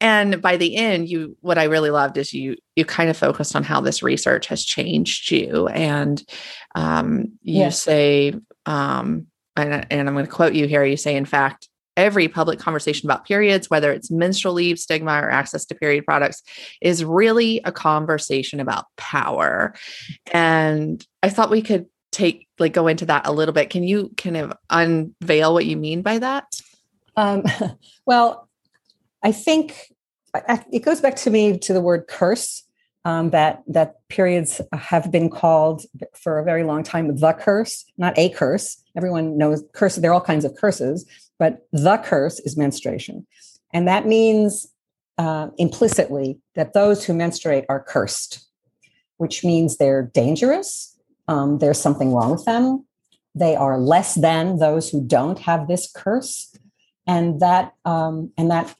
and 0.00 0.42
by 0.42 0.56
the 0.56 0.76
end, 0.76 1.08
you 1.08 1.36
what 1.40 1.56
I 1.56 1.64
really 1.64 1.90
loved 1.90 2.16
is 2.18 2.34
you 2.34 2.56
you 2.76 2.84
kind 2.84 3.08
of 3.08 3.16
focused 3.16 3.54
on 3.54 3.62
how 3.62 3.80
this 3.80 4.02
research 4.02 4.48
has 4.48 4.64
changed 4.64 5.30
you, 5.30 5.68
and 5.68 6.22
um, 6.74 7.38
you 7.42 7.60
yes. 7.60 7.80
say, 7.80 8.34
um, 8.66 9.28
and, 9.56 9.86
and 9.90 10.08
I'm 10.08 10.14
going 10.14 10.26
to 10.26 10.30
quote 10.30 10.54
you 10.54 10.66
here. 10.66 10.84
You 10.84 10.96
say, 10.96 11.14
in 11.16 11.24
fact, 11.24 11.68
every 11.96 12.28
public 12.28 12.58
conversation 12.58 13.08
about 13.08 13.24
periods, 13.26 13.70
whether 13.70 13.92
it's 13.92 14.10
menstrual 14.10 14.54
leave, 14.54 14.78
stigma, 14.78 15.12
or 15.12 15.30
access 15.30 15.64
to 15.66 15.74
period 15.74 16.04
products, 16.04 16.42
is 16.80 17.04
really 17.04 17.60
a 17.64 17.72
conversation 17.72 18.60
about 18.60 18.86
power. 18.96 19.74
And 20.32 21.04
I 21.22 21.30
thought 21.30 21.50
we 21.50 21.62
could 21.62 21.86
take, 22.10 22.48
like, 22.58 22.72
go 22.72 22.86
into 22.86 23.06
that 23.06 23.26
a 23.26 23.32
little 23.32 23.54
bit. 23.54 23.70
Can 23.70 23.82
you 23.82 24.12
kind 24.16 24.36
of 24.36 24.52
unveil 24.70 25.52
what 25.52 25.66
you 25.66 25.76
mean 25.76 26.02
by 26.02 26.18
that? 26.18 26.46
Um, 27.16 27.44
well, 28.06 28.48
I 29.22 29.32
think 29.32 29.92
it 30.72 30.84
goes 30.84 31.00
back 31.00 31.16
to 31.16 31.30
me 31.30 31.58
to 31.58 31.72
the 31.72 31.80
word 31.80 32.06
curse. 32.08 32.64
Um, 33.06 33.30
that 33.30 33.62
that 33.66 33.96
periods 34.08 34.62
have 34.72 35.12
been 35.12 35.28
called 35.28 35.82
for 36.14 36.38
a 36.38 36.44
very 36.44 36.64
long 36.64 36.82
time 36.82 37.14
the 37.14 37.32
curse, 37.34 37.84
not 37.98 38.18
a 38.18 38.30
curse. 38.30 38.82
Everyone 38.96 39.36
knows 39.36 39.62
curse. 39.74 39.96
There 39.96 40.10
are 40.10 40.14
all 40.14 40.22
kinds 40.22 40.46
of 40.46 40.56
curses, 40.56 41.04
but 41.38 41.66
the 41.70 41.98
curse 41.98 42.40
is 42.40 42.56
menstruation. 42.56 43.26
And 43.74 43.86
that 43.88 44.06
means 44.06 44.68
uh, 45.18 45.48
implicitly 45.58 46.38
that 46.54 46.72
those 46.72 47.04
who 47.04 47.12
menstruate 47.12 47.64
are 47.68 47.82
cursed, 47.82 48.46
which 49.18 49.44
means 49.44 49.76
they're 49.76 50.10
dangerous. 50.14 50.98
Um, 51.28 51.58
there's 51.58 51.80
something 51.80 52.12
wrong 52.12 52.30
with 52.30 52.44
them. 52.44 52.86
They 53.34 53.56
are 53.56 53.78
less 53.78 54.14
than 54.14 54.58
those 54.58 54.88
who 54.88 55.02
don't 55.04 55.38
have 55.40 55.68
this 55.68 55.90
curse. 55.92 56.56
And 57.06 57.40
that, 57.40 57.74
um, 57.84 58.32
and 58.38 58.50
that 58.50 58.74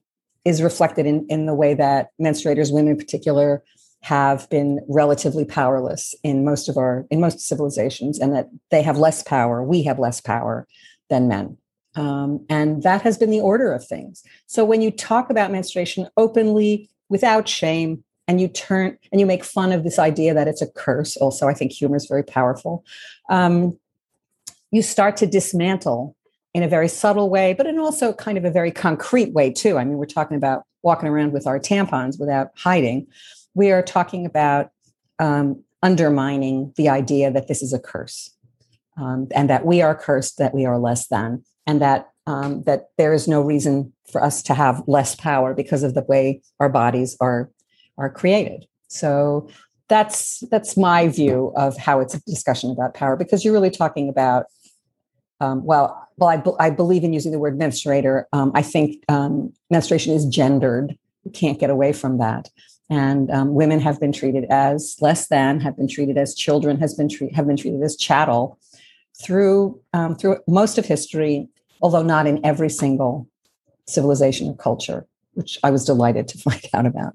is 0.45 0.63
reflected 0.63 1.07
in, 1.07 1.27
in 1.29 1.47
the 1.47 1.55
way 1.55 1.75
that 1.75 2.11
menstruators, 2.21 2.73
women 2.73 2.93
in 2.93 2.99
particular, 2.99 3.63
have 4.05 4.49
been 4.51 4.81
relatively 4.89 5.45
powerless 5.45 6.15
in 6.23 6.45
most 6.45 6.69
of 6.69 6.77
our 6.77 7.07
in 7.11 7.21
most 7.21 7.41
civilizations 7.41 8.19
and 8.19 8.35
that 8.35 8.49
they 8.71 8.83
have 8.83 8.99
less 8.99 9.23
power 9.23 9.63
we 9.63 9.83
have 9.83 9.99
less 9.99 10.21
power 10.21 10.67
than 11.09 11.27
men 11.29 11.57
um, 11.97 12.45
and 12.49 12.83
that 12.83 13.03
has 13.03 13.17
been 13.17 13.31
the 13.31 13.41
order 13.41 13.73
of 13.73 13.87
things. 13.87 14.23
So 14.47 14.65
when 14.65 14.83
you 14.83 14.91
talk 14.91 15.31
about 15.31 15.53
menstruation 15.53 16.09
openly, 16.17 16.91
without 17.09 17.49
shame, 17.49 18.03
and 18.27 18.41
you 18.41 18.49
turn 18.49 18.97
and 19.13 19.21
you 19.21 19.27
make 19.27 19.45
fun 19.45 19.71
of 19.71 19.85
this 19.85 19.99
idea 19.99 20.33
that 20.35 20.49
it's 20.49 20.63
a 20.63 20.67
curse, 20.67 21.17
also, 21.17 21.47
I 21.47 21.55
think 21.55 21.73
humor 21.73 21.97
is 21.97 22.07
very 22.07 22.25
powerful. 22.25 22.85
Um, 23.29 23.79
you 24.71 24.83
start 24.83 25.17
to 25.19 25.27
dismantle 25.27 26.17
in 26.55 26.63
a 26.63 26.69
very 26.69 26.89
subtle 26.89 27.29
way, 27.29 27.53
but 27.53 27.67
in 27.67 27.79
also 27.79 28.13
kind 28.13 28.39
of 28.39 28.45
a 28.45 28.51
very 28.51 28.71
concrete 28.71 29.33
way, 29.33 29.53
too. 29.53 29.77
I 29.77 29.85
mean, 29.85 29.99
we're 29.99 30.07
talking 30.07 30.37
about 30.37 30.65
walking 30.83 31.09
around 31.09 31.33
with 31.33 31.47
our 31.47 31.61
tampons 31.61 32.19
without 32.19 32.49
hiding. 32.57 33.07
We 33.55 33.71
are 33.71 33.83
talking 33.83 34.27
about 34.27 34.71
um, 35.19 35.63
undermining 35.83 36.73
the 36.77 36.89
idea 36.89 37.31
that 37.31 37.49
this 37.49 37.63
is 37.63 37.73
a 37.73 37.79
curse 37.79 38.31
um, 38.97 39.29
and 39.35 39.49
that 39.51 39.67
we 39.67 39.83
are 39.83 39.95
cursed, 39.95 40.39
that 40.39 40.55
we 40.55 40.65
are 40.65 40.79
less 40.79 41.09
than 41.09 41.45
and 41.67 41.81
that 41.81 42.11
um, 42.27 42.63
that 42.63 42.89
there 42.97 43.13
is 43.13 43.29
no 43.29 43.43
reason 43.43 43.93
for 44.11 44.23
us 44.23 44.43
to 44.45 44.55
have 44.55 44.83
less 44.87 45.15
power 45.15 45.53
because 45.53 45.83
of 45.83 45.95
the 45.95 46.05
way 46.09 46.41
our 46.59 46.69
bodies 46.69 47.17
are 47.21 47.51
are 47.99 48.11
created. 48.11 48.67
So 48.89 49.49
that's 49.89 50.41
that's 50.51 50.77
my 50.77 51.09
view 51.09 51.53
of 51.57 51.77
how 51.77 52.01
it's 52.01 52.15
a 52.15 52.21
discussion 52.25 52.71
about 52.71 52.95
power 52.95 53.17
because 53.17 53.45
you're 53.45 53.53
really 53.53 53.71
talking 53.71 54.09
about 54.09 54.47
um, 55.41 55.65
well 55.65 56.09
well 56.17 56.31
I, 56.31 56.37
be- 56.39 56.59
I 56.59 56.71
believe 56.71 57.05
in 57.05 57.13
using 57.13 57.33
the 57.33 57.39
word 57.39 57.59
menstruator. 57.59 58.25
Um, 58.33 58.53
i 58.55 58.63
think 58.63 59.05
um, 59.09 59.53
menstruation 59.71 60.15
is 60.15 60.25
gendered. 60.25 60.97
You 61.25 61.31
can't 61.31 61.59
get 61.59 61.71
away 61.71 61.93
from 61.93 62.19
that 62.19 62.49
and 62.91 63.31
um, 63.31 63.55
women 63.55 63.81
have 63.81 63.99
been 64.01 64.13
treated 64.13 64.45
as 64.51 64.97
less 65.01 65.29
than 65.29 65.61
have 65.61 65.77
been 65.77 65.89
treated 65.89 66.19
as 66.19 66.35
children 66.35 66.79
has 66.79 66.95
been 66.95 67.09
tre- 67.09 67.33
have 67.33 67.47
been 67.47 67.57
treated 67.57 67.83
as 67.83 67.97
chattel 67.97 68.59
through 69.23 69.81
um, 69.93 70.15
through 70.17 70.39
most 70.47 70.79
of 70.79 70.87
history 70.87 71.49
although 71.85 72.03
not 72.03 72.27
in 72.27 72.45
every 72.45 72.71
single 72.71 73.29
civilization 73.87 74.49
or 74.49 74.57
culture, 74.57 75.07
which 75.35 75.59
I 75.63 75.71
was 75.71 75.85
delighted 75.85 76.27
to 76.29 76.39
find 76.51 76.67
out 76.73 76.87
about. 76.87 77.13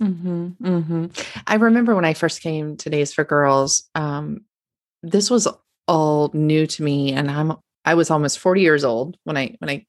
Mm-hmm, 0.00 0.48
mm-hmm. 0.60 1.06
I 1.46 1.54
remember 1.54 1.94
when 1.94 2.04
I 2.04 2.14
first 2.14 2.42
came 2.42 2.76
to 2.78 2.90
Days 2.90 3.12
for 3.12 3.22
Girls, 3.22 3.88
um, 3.94 4.44
this 5.02 5.30
was 5.30 5.46
all 5.86 6.30
new 6.34 6.66
to 6.66 6.82
me, 6.82 7.12
and 7.12 7.30
I'm 7.30 7.54
I 7.84 7.94
was 7.94 8.10
almost 8.10 8.38
40 8.38 8.60
years 8.60 8.84
old 8.84 9.16
when 9.24 9.36
I 9.36 9.56
when 9.60 9.70
I 9.70 9.86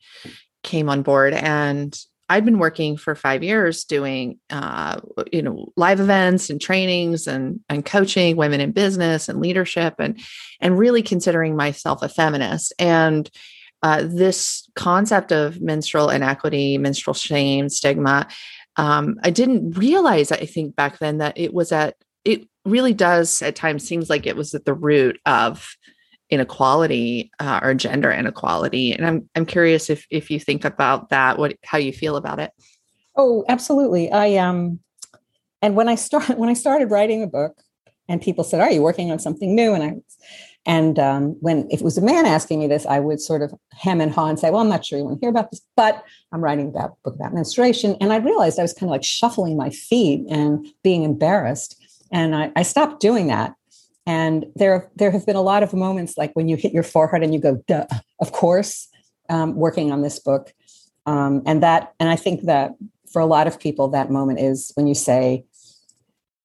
came 0.64 0.90
on 0.90 1.02
board, 1.02 1.34
and 1.34 1.98
I'd 2.32 2.46
been 2.46 2.60
working 2.60 2.96
for 2.96 3.14
five 3.14 3.44
years 3.44 3.84
doing, 3.84 4.40
uh, 4.50 5.02
you 5.34 5.42
know, 5.42 5.74
live 5.76 6.00
events 6.00 6.50
and 6.50 6.62
trainings 6.62 7.28
and 7.28 7.60
and 7.68 7.86
coaching 7.86 8.38
women 8.38 8.62
in 8.62 8.72
business 8.72 9.28
and 9.28 9.42
leadership 9.42 9.96
and 10.00 10.18
and 10.62 10.80
really 10.80 11.04
considering 11.04 11.58
myself 11.58 12.02
a 12.02 12.10
feminist. 12.10 12.74
And 12.80 13.30
uh, 13.84 14.04
this 14.04 14.70
concept 14.76 15.32
of 15.32 15.60
menstrual 15.60 16.10
inequity, 16.10 16.78
menstrual 16.78 17.16
shame, 17.16 17.68
stigma, 17.68 18.28
um, 18.78 19.18
I 19.24 19.30
didn't 19.30 19.78
realize, 19.78 20.32
I 20.32 20.46
think 20.46 20.76
back 20.76 21.00
then, 21.00 21.18
that 21.18 21.38
it 21.38 21.54
was 21.54 21.72
at, 21.72 21.96
it 22.24 22.48
really 22.64 22.94
does 22.94 23.42
at 23.42 23.56
times 23.56 23.86
seems 23.86 24.10
like 24.10 24.26
it 24.26 24.38
was 24.38 24.54
at 24.54 24.66
the 24.66 24.74
root 24.74 25.20
of 25.26 25.76
inequality 26.32 27.30
uh, 27.40 27.60
or 27.62 27.74
gender 27.74 28.12
inequality. 28.12 28.94
And 28.94 29.06
I'm, 29.06 29.30
I'm 29.36 29.46
curious 29.46 29.90
if, 29.90 30.08
if 30.10 30.32
you 30.32 30.40
think 30.40 30.66
about 30.66 31.10
that, 31.10 31.38
what, 31.38 31.58
how 31.64 31.78
you 31.78 31.94
feel 31.94 32.16
about 32.16 32.40
it. 32.40 32.52
Oh, 33.16 33.44
absolutely. 33.50 34.12
I 34.12 34.38
um, 34.38 34.80
and 35.62 35.76
when 35.76 35.88
I 35.88 35.96
start 35.96 36.30
when 36.38 36.50
I 36.50 36.54
started 36.54 36.92
writing 36.92 37.22
the 37.22 37.28
book, 37.28 37.62
and 38.08 38.22
people 38.22 38.44
said, 38.44 38.62
"Are 38.62 38.72
you 38.72 38.82
working 38.82 39.12
on 39.12 39.20
something 39.20 39.54
new?" 39.56 39.74
and 39.74 39.84
I 39.84 39.94
and 40.66 41.00
um, 41.00 41.38
when 41.40 41.68
if 41.72 41.82
it 41.82 41.84
was 41.84 41.98
a 41.98 42.02
man 42.02 42.26
asking 42.26 42.60
me 42.60 42.68
this, 42.68 42.86
I 42.86 43.00
would 43.00 43.20
sort 43.20 43.42
of 43.42 43.54
hem 43.72 44.02
and 44.02 44.12
haw 44.12 44.28
and 44.28 44.40
say, 44.40 44.50
"Well, 44.50 44.62
I'm 44.62 44.70
not 44.70 44.86
sure 44.86 44.98
you 44.98 45.06
want 45.06 45.20
to 45.20 45.26
hear 45.26 45.30
about 45.30 45.52
this, 45.52 45.62
but 45.76 46.04
I'm 46.32 46.44
writing 46.44 46.70
a 46.70 46.72
book 46.72 47.16
about 47.16 47.34
menstruation." 47.34 47.96
And 48.00 48.14
I 48.14 48.18
realized 48.18 48.60
I 48.60 48.64
was 48.64 48.74
kind 48.74 48.90
of 48.90 48.92
like 48.92 49.04
shuffling 49.04 49.58
my 49.58 49.70
feet 49.70 50.26
and 50.30 50.66
being 50.84 51.04
embarrassed, 51.04 51.82
and 52.12 52.36
I, 52.36 52.52
I 52.56 52.64
stopped 52.64 53.02
doing 53.02 53.28
that. 53.28 53.56
And 54.06 54.46
there, 54.56 54.90
there 54.96 55.12
have 55.12 55.26
been 55.26 55.36
a 55.36 55.42
lot 55.42 55.64
of 55.64 55.74
moments 55.74 56.18
like 56.18 56.32
when 56.34 56.48
you 56.48 56.56
hit 56.56 56.74
your 56.74 56.84
forehead 56.84 57.24
and 57.24 57.34
you 57.34 57.40
go, 57.40 57.64
Duh, 57.68 57.86
"Of 58.20 58.32
course," 58.32 58.88
um, 59.30 59.56
working 59.56 59.92
on 59.92 60.02
this 60.02 60.20
book, 60.20 60.54
um, 61.06 61.44
and 61.46 61.62
that, 61.62 61.94
and 62.00 62.10
I 62.10 62.16
think 62.16 62.44
that 62.44 62.72
for 63.12 63.22
a 63.22 63.26
lot 63.26 63.48
of 63.48 63.60
people, 63.60 63.90
that 63.90 64.10
moment 64.10 64.40
is 64.40 64.72
when 64.76 64.88
you 64.88 64.96
say, 64.96 65.46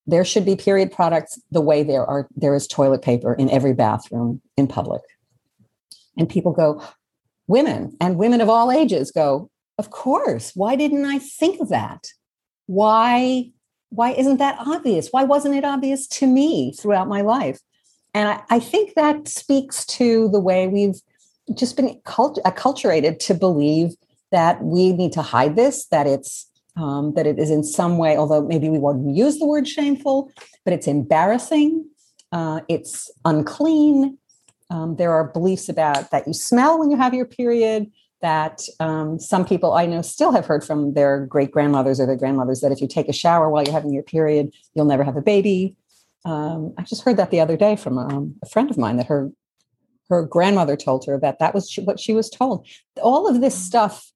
there 0.07 0.23
should 0.23 0.45
be 0.45 0.55
period 0.55 0.91
products 0.91 1.39
the 1.51 1.61
way 1.61 1.83
there 1.83 2.05
are 2.05 2.27
there 2.35 2.55
is 2.55 2.65
toilet 2.65 3.01
paper 3.01 3.33
in 3.33 3.49
every 3.49 3.73
bathroom 3.73 4.41
in 4.55 4.67
public. 4.67 5.01
And 6.17 6.27
people 6.29 6.53
go 6.53 6.81
women 7.47 7.95
and 7.99 8.17
women 8.17 8.41
of 8.41 8.49
all 8.49 8.71
ages 8.71 9.11
go 9.11 9.51
of 9.77 9.91
course. 9.91 10.53
Why 10.55 10.75
didn't 10.75 11.05
i 11.05 11.19
think 11.19 11.59
of 11.59 11.69
that? 11.69 12.07
Why 12.65 13.51
why 13.89 14.11
isn't 14.11 14.37
that 14.37 14.57
obvious 14.59 15.09
why 15.11 15.23
wasn't 15.23 15.55
it 15.55 15.63
obvious 15.63 16.07
to 16.07 16.27
me 16.27 16.73
throughout 16.73 17.07
my 17.07 17.21
life 17.21 17.59
and 18.13 18.29
i, 18.29 18.41
I 18.49 18.59
think 18.59 18.95
that 18.95 19.27
speaks 19.27 19.85
to 19.85 20.29
the 20.29 20.39
way 20.39 20.67
we've 20.67 21.01
just 21.53 21.75
been 21.75 21.99
cult- 22.03 22.39
acculturated 22.45 23.19
to 23.19 23.33
believe 23.33 23.95
that 24.31 24.61
we 24.63 24.91
need 24.91 25.13
to 25.13 25.21
hide 25.21 25.55
this 25.55 25.85
that 25.87 26.07
it's 26.07 26.47
um, 26.77 27.13
that 27.15 27.25
it 27.25 27.39
is 27.39 27.49
in 27.49 27.63
some 27.63 27.97
way, 27.97 28.15
although 28.15 28.43
maybe 28.43 28.69
we 28.69 28.77
won't 28.77 29.15
use 29.15 29.39
the 29.39 29.47
word 29.47 29.67
shameful, 29.67 30.31
but 30.63 30.73
it's 30.73 30.87
embarrassing, 30.87 31.85
uh, 32.31 32.61
it's 32.67 33.09
unclean. 33.25 34.17
Um, 34.69 34.95
there 34.97 35.11
are 35.11 35.23
beliefs 35.23 35.69
about 35.69 36.11
that 36.11 36.27
you 36.27 36.33
smell 36.33 36.77
when 36.77 36.91
you 36.91 36.97
have 36.97 37.13
your 37.13 37.25
period. 37.25 37.91
That 38.21 38.63
um, 38.79 39.19
some 39.19 39.45
people 39.45 39.73
I 39.73 39.85
know 39.85 40.01
still 40.01 40.31
have 40.31 40.45
heard 40.45 40.63
from 40.63 40.93
their 40.93 41.25
great 41.25 41.51
grandmothers 41.51 41.99
or 41.99 42.07
their 42.07 42.15
grandmothers 42.15 42.61
that 42.61 42.71
if 42.71 42.81
you 42.81 42.87
take 42.87 43.09
a 43.09 43.13
shower 43.13 43.49
while 43.49 43.63
you're 43.63 43.73
having 43.73 43.93
your 43.93 44.03
period, 44.03 44.51
you'll 44.73 44.85
never 44.85 45.03
have 45.03 45.17
a 45.17 45.21
baby. 45.21 45.75
Um, 46.25 46.73
I 46.77 46.81
just 46.81 47.03
heard 47.03 47.17
that 47.17 47.29
the 47.29 47.39
other 47.39 47.55
day 47.55 47.75
from 47.75 47.97
um, 47.99 48.35
a 48.43 48.49
friend 48.49 48.71
of 48.71 48.77
mine 48.77 48.97
that 48.97 49.07
her 49.07 49.31
her 50.09 50.23
grandmother 50.23 50.75
told 50.75 51.05
her 51.05 51.19
that 51.19 51.39
that 51.39 51.53
was 51.53 51.73
what 51.83 51.99
she 51.99 52.13
was 52.13 52.29
told. 52.29 52.65
All 53.01 53.27
of 53.27 53.41
this 53.41 53.55
stuff 53.55 54.11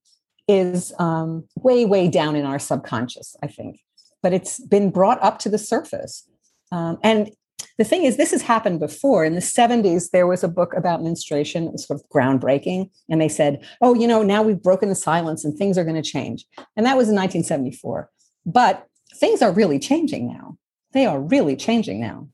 is 0.47 0.93
um, 0.99 1.45
way, 1.55 1.85
way 1.85 2.07
down 2.07 2.35
in 2.35 2.45
our 2.45 2.59
subconscious, 2.59 3.35
I 3.43 3.47
think. 3.47 3.81
But 4.23 4.33
it's 4.33 4.59
been 4.59 4.91
brought 4.91 5.21
up 5.21 5.39
to 5.39 5.49
the 5.49 5.57
surface. 5.57 6.27
Um, 6.71 6.97
and 7.03 7.31
the 7.77 7.83
thing 7.83 8.03
is, 8.03 8.17
this 8.17 8.31
has 8.31 8.41
happened 8.41 8.79
before. 8.79 9.25
In 9.25 9.33
the 9.33 9.41
70s, 9.41 10.11
there 10.11 10.27
was 10.27 10.43
a 10.43 10.47
book 10.47 10.73
about 10.75 11.03
menstruation. 11.03 11.65
It 11.65 11.71
was 11.71 11.87
sort 11.87 11.99
of 11.99 12.07
groundbreaking. 12.09 12.89
And 13.09 13.19
they 13.19 13.29
said, 13.29 13.65
oh, 13.81 13.95
you 13.95 14.07
know, 14.07 14.21
now 14.21 14.43
we've 14.43 14.61
broken 14.61 14.89
the 14.89 14.95
silence 14.95 15.43
and 15.43 15.57
things 15.57 15.77
are 15.77 15.83
going 15.83 16.01
to 16.01 16.07
change. 16.07 16.45
And 16.75 16.85
that 16.85 16.97
was 16.97 17.09
in 17.09 17.15
1974. 17.15 18.09
But 18.45 18.85
things 19.15 19.41
are 19.41 19.51
really 19.51 19.79
changing 19.79 20.27
now. 20.27 20.57
They 20.93 21.05
are 21.05 21.19
really 21.19 21.55
changing 21.55 21.99
now. 21.99 22.27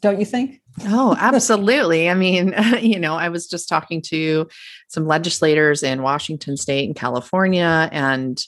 Don't 0.00 0.18
you 0.18 0.26
think? 0.26 0.60
Oh, 0.84 1.16
absolutely. 1.20 2.08
I 2.08 2.14
mean, 2.14 2.54
you 2.80 2.98
know, 2.98 3.14
I 3.14 3.28
was 3.28 3.46
just 3.46 3.68
talking 3.68 4.02
to 4.02 4.48
some 4.88 5.06
legislators 5.06 5.82
in 5.82 6.02
Washington 6.02 6.56
state 6.56 6.86
and 6.86 6.96
California, 6.96 7.88
and 7.92 8.42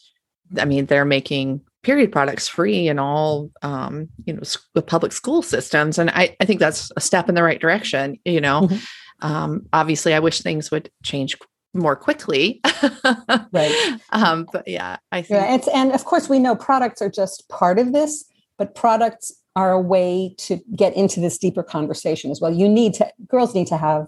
I 0.58 0.64
mean, 0.64 0.86
they're 0.86 1.04
making 1.04 1.62
period 1.82 2.12
products 2.12 2.48
free 2.48 2.88
in 2.88 2.98
all, 2.98 3.50
um, 3.62 4.08
you 4.24 4.32
know, 4.32 4.42
the 4.74 4.82
public 4.82 5.12
school 5.12 5.42
systems. 5.42 5.98
And 5.98 6.10
I, 6.10 6.36
I 6.40 6.44
think 6.44 6.60
that's 6.60 6.92
a 6.96 7.00
step 7.00 7.28
in 7.28 7.34
the 7.34 7.42
right 7.42 7.60
direction. 7.60 8.18
You 8.24 8.40
know, 8.40 8.62
mm-hmm. 8.62 9.26
um, 9.26 9.66
obviously, 9.72 10.14
I 10.14 10.20
wish 10.20 10.40
things 10.40 10.70
would 10.70 10.90
change 11.02 11.36
more 11.74 11.96
quickly. 11.96 12.60
right. 13.52 13.98
Um, 14.10 14.46
but 14.52 14.68
yeah, 14.68 14.96
I 15.10 15.22
think. 15.22 15.40
Yeah, 15.40 15.54
it's, 15.54 15.68
and 15.68 15.92
of 15.92 16.04
course, 16.04 16.28
we 16.28 16.38
know 16.38 16.54
products 16.54 17.02
are 17.02 17.10
just 17.10 17.48
part 17.48 17.78
of 17.78 17.92
this, 17.92 18.24
but 18.58 18.74
products 18.74 19.32
are 19.56 19.72
a 19.72 19.80
way 19.80 20.34
to 20.38 20.60
get 20.76 20.94
into 20.96 21.20
this 21.20 21.38
deeper 21.38 21.62
conversation 21.62 22.30
as 22.30 22.40
well. 22.40 22.52
You 22.52 22.68
need 22.68 22.94
to, 22.94 23.12
girls 23.26 23.54
need 23.54 23.66
to 23.68 23.76
have 23.76 24.06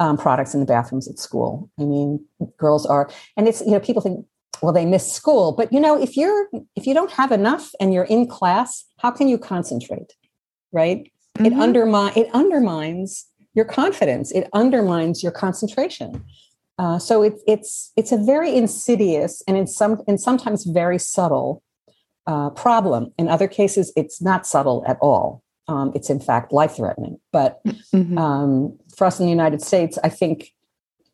um, 0.00 0.16
products 0.16 0.54
in 0.54 0.60
the 0.60 0.66
bathrooms 0.66 1.08
at 1.08 1.18
school. 1.18 1.70
I 1.78 1.84
mean, 1.84 2.24
girls 2.56 2.86
are, 2.86 3.08
and 3.36 3.46
it's, 3.46 3.60
you 3.60 3.70
know, 3.70 3.80
people 3.80 4.02
think, 4.02 4.26
well, 4.62 4.72
they 4.72 4.86
miss 4.86 5.10
school, 5.12 5.52
but 5.52 5.72
you 5.72 5.80
know, 5.80 6.00
if 6.00 6.16
you're, 6.16 6.48
if 6.76 6.86
you 6.86 6.94
don't 6.94 7.10
have 7.10 7.32
enough 7.32 7.72
and 7.80 7.92
you're 7.92 8.04
in 8.04 8.26
class, 8.26 8.84
how 8.98 9.10
can 9.10 9.28
you 9.28 9.38
concentrate? 9.38 10.14
Right. 10.72 11.10
Mm-hmm. 11.36 11.46
It 11.46 11.52
undermine, 11.54 12.12
it 12.16 12.28
undermines 12.32 13.26
your 13.54 13.64
confidence. 13.64 14.30
It 14.32 14.48
undermines 14.52 15.22
your 15.22 15.32
concentration. 15.32 16.24
Uh, 16.78 16.98
so 16.98 17.22
it's 17.22 17.42
it's 17.46 17.92
it's 17.96 18.12
a 18.12 18.16
very 18.16 18.56
insidious 18.56 19.42
and 19.46 19.56
in 19.56 19.66
some 19.66 20.00
and 20.08 20.20
sometimes 20.20 20.64
very 20.64 20.98
subtle 20.98 21.62
uh, 22.26 22.50
problem. 22.50 23.12
In 23.18 23.28
other 23.28 23.48
cases, 23.48 23.92
it's 23.94 24.22
not 24.22 24.46
subtle 24.46 24.82
at 24.86 24.96
all. 25.00 25.42
Um, 25.68 25.92
it's 25.94 26.10
in 26.10 26.18
fact 26.18 26.52
life 26.52 26.76
threatening. 26.76 27.20
But 27.30 27.62
mm-hmm. 27.64 28.16
um, 28.16 28.78
for 28.96 29.06
us 29.06 29.20
in 29.20 29.26
the 29.26 29.30
United 29.30 29.62
States, 29.62 29.98
I 30.02 30.08
think 30.08 30.52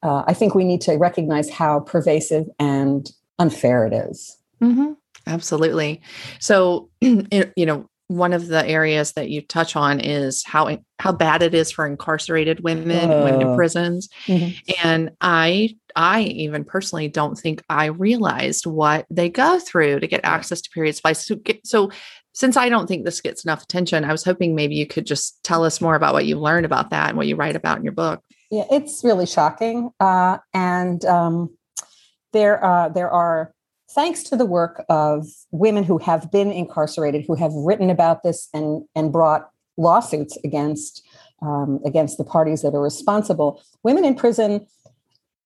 uh, 0.03 0.23
I 0.27 0.33
think 0.33 0.55
we 0.55 0.65
need 0.65 0.81
to 0.83 0.97
recognize 0.97 1.51
how 1.51 1.81
pervasive 1.81 2.47
and 2.59 3.11
unfair 3.38 3.87
it 3.87 3.92
is. 3.92 4.37
Mm-hmm. 4.62 4.92
Absolutely. 5.27 6.01
So, 6.40 6.90
you 7.01 7.53
know, 7.57 7.88
one 8.09 8.33
of 8.33 8.46
the 8.48 8.66
areas 8.66 9.12
that 9.12 9.29
you 9.29 9.42
touch 9.42 9.77
on 9.77 10.01
is 10.01 10.42
how 10.44 10.79
how 10.98 11.12
bad 11.12 11.42
it 11.42 11.55
is 11.55 11.70
for 11.70 11.87
incarcerated 11.87 12.61
women, 12.61 13.09
women 13.09 13.42
in 13.42 13.55
prisons, 13.55 14.09
mm-hmm. 14.27 14.59
and 14.83 15.11
I 15.20 15.77
I 15.94 16.22
even 16.22 16.64
personally 16.64 17.09
don't 17.09 17.37
think 17.37 17.62
I 17.68 17.87
realized 17.87 18.66
what 18.66 19.05
they 19.11 19.29
go 19.29 19.59
through 19.59 20.01
to 20.01 20.07
get 20.07 20.22
access 20.24 20.62
to 20.62 20.70
period 20.70 20.96
supplies. 20.96 21.27
So, 21.27 21.37
so, 21.64 21.90
since 22.33 22.57
I 22.57 22.70
don't 22.70 22.87
think 22.87 23.05
this 23.05 23.20
gets 23.20 23.44
enough 23.44 23.62
attention, 23.62 24.05
I 24.05 24.12
was 24.12 24.24
hoping 24.24 24.55
maybe 24.55 24.74
you 24.74 24.87
could 24.87 25.05
just 25.05 25.42
tell 25.44 25.64
us 25.64 25.81
more 25.81 25.94
about 25.94 26.14
what 26.14 26.24
you 26.24 26.38
learned 26.38 26.64
about 26.64 26.90
that 26.90 27.11
and 27.11 27.18
what 27.18 27.27
you 27.27 27.37
write 27.37 27.57
about 27.57 27.77
in 27.77 27.85
your 27.85 27.92
book. 27.92 28.22
Yeah, 28.51 28.64
it's 28.70 29.05
really 29.05 29.27
shocking, 29.27 29.90
uh, 30.01 30.38
and 30.55 31.05
um, 31.05 31.58
there 32.33 32.64
uh, 32.64 32.88
there 32.88 33.11
are 33.11 33.53
thanks 33.91 34.23
to 34.25 34.37
the 34.37 34.47
work 34.47 34.85
of 34.88 35.27
women 35.51 35.85
who 35.85 35.99
have 35.99 36.31
been 36.31 36.51
incarcerated, 36.51 37.25
who 37.27 37.35
have 37.35 37.53
written 37.53 37.91
about 37.91 38.23
this 38.23 38.49
and 38.53 38.85
and 38.95 39.12
brought 39.12 39.51
lawsuits 39.77 40.37
against 40.45 41.07
um, 41.43 41.81
against 41.85 42.19
the 42.19 42.25
parties 42.25 42.62
that 42.62 42.75
are 42.75 42.83
responsible. 42.83 43.62
Women 43.83 44.05
in 44.05 44.14
prison 44.14 44.67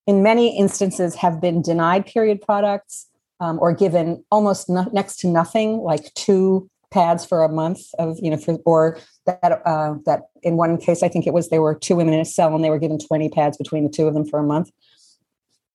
in 0.06 0.22
many 0.22 0.58
instances 0.58 1.14
have 1.16 1.40
been 1.40 1.62
denied 1.62 2.06
period 2.06 2.40
products 2.40 3.08
um, 3.40 3.58
or 3.60 3.72
given 3.72 4.24
almost 4.30 4.68
no, 4.68 4.88
next 4.92 5.18
to 5.18 5.28
nothing, 5.28 5.78
like 5.78 6.12
two 6.14 6.68
pads 6.90 7.24
for 7.24 7.42
a 7.42 7.48
month 7.48 7.80
of 7.98 8.18
you 8.20 8.30
know 8.30 8.36
for 8.36 8.58
or 8.66 8.98
that 9.26 9.62
uh, 9.64 9.94
that 10.04 10.22
in 10.42 10.56
one 10.56 10.76
case 10.76 11.02
I 11.02 11.08
think 11.08 11.26
it 11.26 11.32
was 11.32 11.48
there 11.48 11.62
were 11.62 11.74
two 11.74 11.96
women 11.96 12.14
in 12.14 12.20
a 12.20 12.24
cell 12.24 12.54
and 12.54 12.62
they 12.62 12.70
were 12.70 12.78
given 12.78 12.98
20 12.98 13.30
pads 13.30 13.56
between 13.56 13.84
the 13.84 13.90
two 13.90 14.06
of 14.06 14.14
them 14.14 14.26
for 14.26 14.38
a 14.38 14.44
month. 14.44 14.70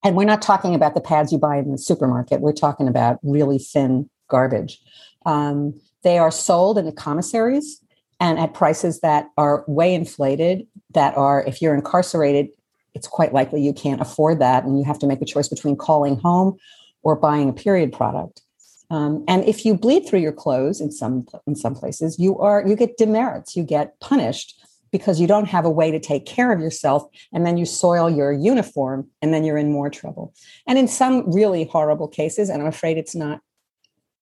And 0.04 0.16
we're 0.16 0.26
not 0.26 0.42
talking 0.42 0.76
about 0.76 0.94
the 0.94 1.02
pads 1.02 1.32
you 1.32 1.38
buy 1.38 1.58
in 1.58 1.72
the 1.72 1.78
supermarket. 1.78 2.42
We're 2.42 2.54
talking 2.54 2.88
about 2.88 3.20
really 3.24 3.58
thin 3.58 4.10
garbage. 4.30 4.80
Um, 5.26 5.80
they 6.04 6.18
are 6.18 6.32
sold 6.32 6.78
in 6.78 6.86
the 6.86 6.92
commissaries 6.92 7.82
and 8.20 8.40
at 8.40 8.54
prices 8.54 9.02
that 9.02 9.30
are 9.38 9.64
way 9.68 9.94
inflated. 9.94 10.68
That 10.92 11.18
are, 11.18 11.44
if 11.44 11.62
you're 11.62 11.76
incarcerated, 11.76 12.50
it's 12.98 13.08
quite 13.08 13.32
likely 13.32 13.62
you 13.62 13.74
can't 13.74 14.02
afford 14.02 14.40
that 14.40 14.64
and 14.64 14.80
you 14.80 14.84
have 14.84 14.98
to 14.98 15.08
make 15.08 15.22
a 15.22 15.26
choice 15.26 15.48
between 15.48 15.76
calling 15.76 16.18
home 16.18 16.58
or 17.04 17.16
buying 17.16 17.48
a 17.48 17.54
period 17.54 17.94
product 17.94 18.42
um, 18.90 19.24
and 19.28 19.44
if 19.46 19.66
you 19.66 19.76
bleed 19.76 20.08
through 20.08 20.20
your 20.20 20.32
clothes 20.32 20.82
in 20.82 20.92
some 20.92 21.28
in 21.46 21.56
some 21.56 21.76
places 21.76 22.18
you 22.18 22.38
are 22.40 22.66
you 22.68 22.76
get 22.76 22.98
demerits 22.98 23.56
you 23.56 23.64
get 23.64 24.00
punished 24.00 24.60
because 24.92 25.20
you 25.20 25.28
don't 25.28 25.48
have 25.48 25.66
a 25.66 25.70
way 25.70 25.92
to 25.92 26.00
take 26.00 26.26
care 26.26 26.52
of 26.52 26.60
yourself 26.60 27.04
and 27.34 27.46
then 27.46 27.58
you 27.58 27.66
soil 27.66 28.10
your 28.10 28.32
uniform 28.32 29.08
and 29.22 29.34
then 29.34 29.44
you're 29.44 29.58
in 29.58 29.72
more 29.72 29.90
trouble 29.90 30.34
and 30.68 30.78
in 30.78 30.88
some 30.88 31.30
really 31.32 31.66
horrible 31.66 32.08
cases 32.08 32.50
and 32.50 32.62
i'm 32.62 32.68
afraid 32.68 32.98
it's 32.98 33.16
not 33.16 33.40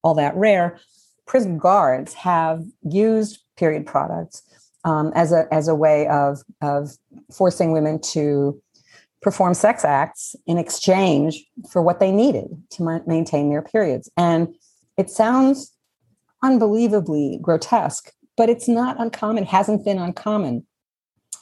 all 0.04 0.14
that 0.14 0.36
rare 0.36 0.80
prison 1.26 1.58
guards 1.58 2.14
have 2.14 2.64
used 2.84 3.40
period 3.58 3.86
products 3.86 4.44
um, 4.84 5.12
as 5.16 5.32
a 5.32 5.48
as 5.52 5.68
a 5.68 5.76
way 5.76 6.08
of 6.08 6.42
of 6.62 6.92
forcing 7.32 7.72
women 7.72 8.00
to 8.00 8.62
perform 9.26 9.56
sex 9.56 9.84
acts 9.84 10.36
in 10.46 10.60
exchange 10.60 11.44
for 11.72 11.82
what 11.82 12.00
they 12.00 12.12
needed 12.12 12.46
to 12.70 12.84
ma- 12.84 13.00
maintain 13.08 13.50
their 13.50 13.64
periods. 13.64 14.08
And 14.16 14.54
it 14.98 15.10
sounds 15.10 15.76
unbelievably 16.44 17.40
grotesque, 17.42 18.12
but 18.38 18.50
it's 18.50 18.68
not 18.68 19.00
uncommon, 19.00 19.46
hasn't 19.46 19.86
been 19.86 20.00
uncommon. 20.00 20.66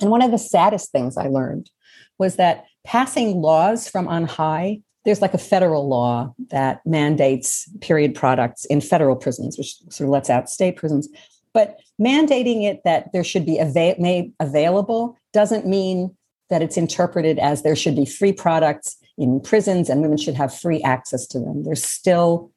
And 0.01 0.11
one 0.11 0.21
of 0.21 0.31
the 0.31 0.37
saddest 0.37 0.91
things 0.91 1.17
I 1.17 1.27
learned 1.27 1.69
was 2.17 2.35
that 2.35 2.65
passing 2.83 3.41
laws 3.41 3.87
from 3.87 4.07
on 4.07 4.25
high 4.25 4.81
there's 5.05 5.21
like 5.21 5.33
a 5.33 5.39
federal 5.39 5.87
law 5.87 6.33
that 6.49 6.81
mandates 6.85 7.69
period 7.81 8.15
products 8.15 8.65
in 8.65 8.81
federal 8.81 9.15
prisons, 9.15 9.57
which 9.57 9.75
sort 9.89 10.07
of 10.07 10.11
lets 10.11 10.29
out 10.29 10.49
state 10.49 10.77
prisons. 10.77 11.09
But 11.53 11.79
mandating 12.01 12.63
it 12.63 12.81
that 12.85 13.11
there 13.13 13.23
should 13.23 13.45
be 13.45 13.59
made 13.99 14.33
available 14.39 15.17
doesn't 15.33 15.67
mean 15.67 16.15
that 16.49 16.61
it's 16.61 16.77
interpreted 16.77 17.37
as 17.39 17.63
there 17.63 17.75
should 17.75 17.95
be 17.95 18.05
free 18.05 18.33
products 18.33 18.97
in 19.17 19.39
prisons 19.41 19.89
and 19.89 20.01
women 20.01 20.17
should 20.17 20.35
have 20.35 20.57
free 20.57 20.81
access 20.83 21.27
to 21.27 21.39
them. 21.39 21.63
There's 21.63 21.83
still 21.83 22.51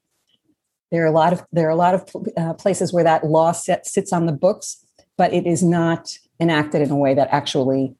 there 0.91 1.03
are 1.03 1.07
a 1.07 1.13
lot 1.13 1.33
of 1.33 1.45
there 1.53 1.67
are 1.67 1.71
a 1.71 1.77
lot 1.77 1.95
of 1.95 2.09
uh, 2.37 2.55
places 2.55 2.93
where 2.93 3.05
that 3.05 3.25
law 3.25 3.53
set, 3.53 3.87
sits 3.87 4.13
on 4.13 4.27
the 4.27 4.33
books, 4.33 4.85
but 5.17 5.33
it 5.33 5.47
is 5.47 5.63
not 5.63 6.19
enacted 6.41 6.83
in 6.83 6.91
a 6.91 6.97
way 6.97 7.15
that 7.15 7.29
actually 7.31 7.95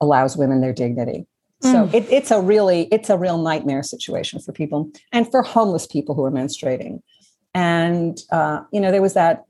allows 0.00 0.36
women 0.36 0.60
their 0.60 0.72
dignity. 0.72 1.26
So 1.62 1.86
mm. 1.86 1.94
it, 1.94 2.06
it's 2.10 2.30
a 2.30 2.40
really 2.40 2.84
it's 2.90 3.10
a 3.10 3.18
real 3.18 3.38
nightmare 3.38 3.82
situation 3.82 4.40
for 4.40 4.52
people 4.52 4.90
and 5.12 5.30
for 5.30 5.42
homeless 5.42 5.86
people 5.86 6.14
who 6.14 6.24
are 6.24 6.30
menstruating. 6.30 7.00
And 7.54 8.18
uh, 8.32 8.62
you 8.72 8.80
know 8.80 8.90
there 8.90 9.02
was 9.02 9.14
that, 9.14 9.44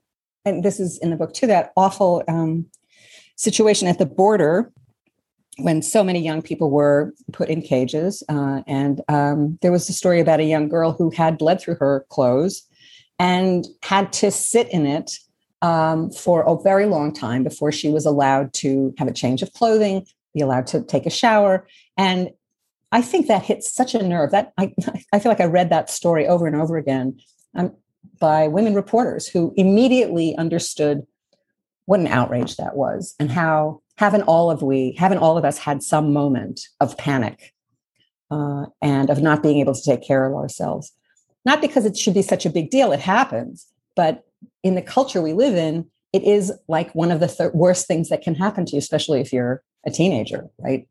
and 0.45 0.65
this 0.65 0.81
is 0.81 0.99
in 0.99 1.11
the 1.11 1.17
book 1.17 1.33
too. 1.33 1.47
That 1.47 1.73
awful 1.77 2.25
um, 2.29 2.67
situation 3.37 3.89
at 3.89 3.99
the 3.99 4.07
border 4.07 4.73
when 5.63 5.83
so 5.83 6.03
many 6.03 6.21
young 6.21 6.43
people 6.43 6.71
were 6.71 7.13
put 7.33 7.49
in 7.49 7.63
cages. 7.63 8.23
Uh, 8.29 8.63
and 8.67 9.01
um, 9.09 9.59
there 9.63 9.73
was 9.73 9.89
a 9.89 9.93
story 9.93 10.21
about 10.21 10.41
a 10.41 10.45
young 10.45 10.69
girl 10.69 10.93
who 10.93 11.11
had 11.11 11.39
bled 11.39 11.61
through 11.61 11.77
her 11.77 12.07
clothes 12.09 12.67
and 13.19 13.67
had 13.83 14.13
to 14.15 14.31
sit 14.31 14.69
in 14.71 14.87
it 14.87 15.19
um, 15.63 16.11
for 16.11 16.43
a 16.43 16.61
very 16.63 16.87
long 16.87 17.13
time 17.13 17.45
before 17.45 17.71
she 17.71 17.91
was 17.91 18.07
allowed 18.07 18.53
to 18.55 18.95
have 18.99 19.09
a 19.09 19.13
change 19.13 19.43
of 19.43 19.53
clothing, 19.53 20.07
be 20.35 20.41
allowed 20.41 20.67
to 20.69 20.83
take 20.83 21.07
a 21.07 21.11
shower. 21.11 21.67
And 21.97 22.31
I 22.93 23.03
think 23.03 23.27
that 23.29 23.45
hits 23.45 23.73
such 23.73 23.95
a 23.95 24.03
nerve 24.03 24.31
that 24.31 24.53
I, 24.59 24.73
I 25.13 25.19
feel 25.19 25.31
like 25.31 25.41
I 25.41 25.45
read 25.45 25.71
that 25.71 25.91
story 25.91 26.27
over 26.27 26.47
and 26.47 26.57
over 26.57 26.77
again 26.77 27.21
um, 27.55 27.75
by 28.19 28.49
women 28.49 28.75
reporters 28.75 29.29
who 29.29 29.53
immediately 29.57 30.37
understood 30.37 31.07
what 31.87 32.01
an 32.01 32.07
outrage 32.07 32.57
that 32.57 32.77
was 32.77 33.15
and 33.19 33.31
how 33.31 33.83
haven't 34.01 34.23
all 34.23 34.51
of 34.51 34.63
we 34.63 34.93
haven't 34.99 35.19
all 35.19 35.37
of 35.37 35.45
us 35.45 35.59
had 35.59 35.83
some 35.83 36.11
moment 36.11 36.63
of 36.81 36.97
panic 36.97 37.53
uh, 38.31 38.65
and 38.81 39.11
of 39.11 39.21
not 39.21 39.43
being 39.43 39.59
able 39.59 39.75
to 39.75 39.83
take 39.83 40.03
care 40.03 40.25
of 40.25 40.35
ourselves 40.35 40.93
not 41.45 41.61
because 41.61 41.85
it 41.85 41.99
should 41.99 42.15
be 42.15 42.23
such 42.23 42.47
a 42.47 42.51
big 42.51 42.71
deal 42.71 42.93
it 42.93 43.01
happens 43.01 43.67
but 43.95 44.25
in 44.63 44.75
the 44.75 44.81
culture 44.81 45.21
we 45.21 45.35
live 45.35 45.55
in 45.55 45.85
it 46.15 46.23
is 46.23 46.51
like 46.67 46.95
one 46.95 47.11
of 47.11 47.21
the 47.21 47.29
th- 47.29 47.53
worst 47.53 47.87
things 47.87 48.09
that 48.09 48.23
can 48.23 48.35
happen 48.35 48.65
to 48.65 48.73
you 48.73 48.79
especially 48.79 49.21
if 49.21 49.35
you're 49.35 49.63
a 49.87 49.91
teenager 49.91 50.49
right 50.59 50.89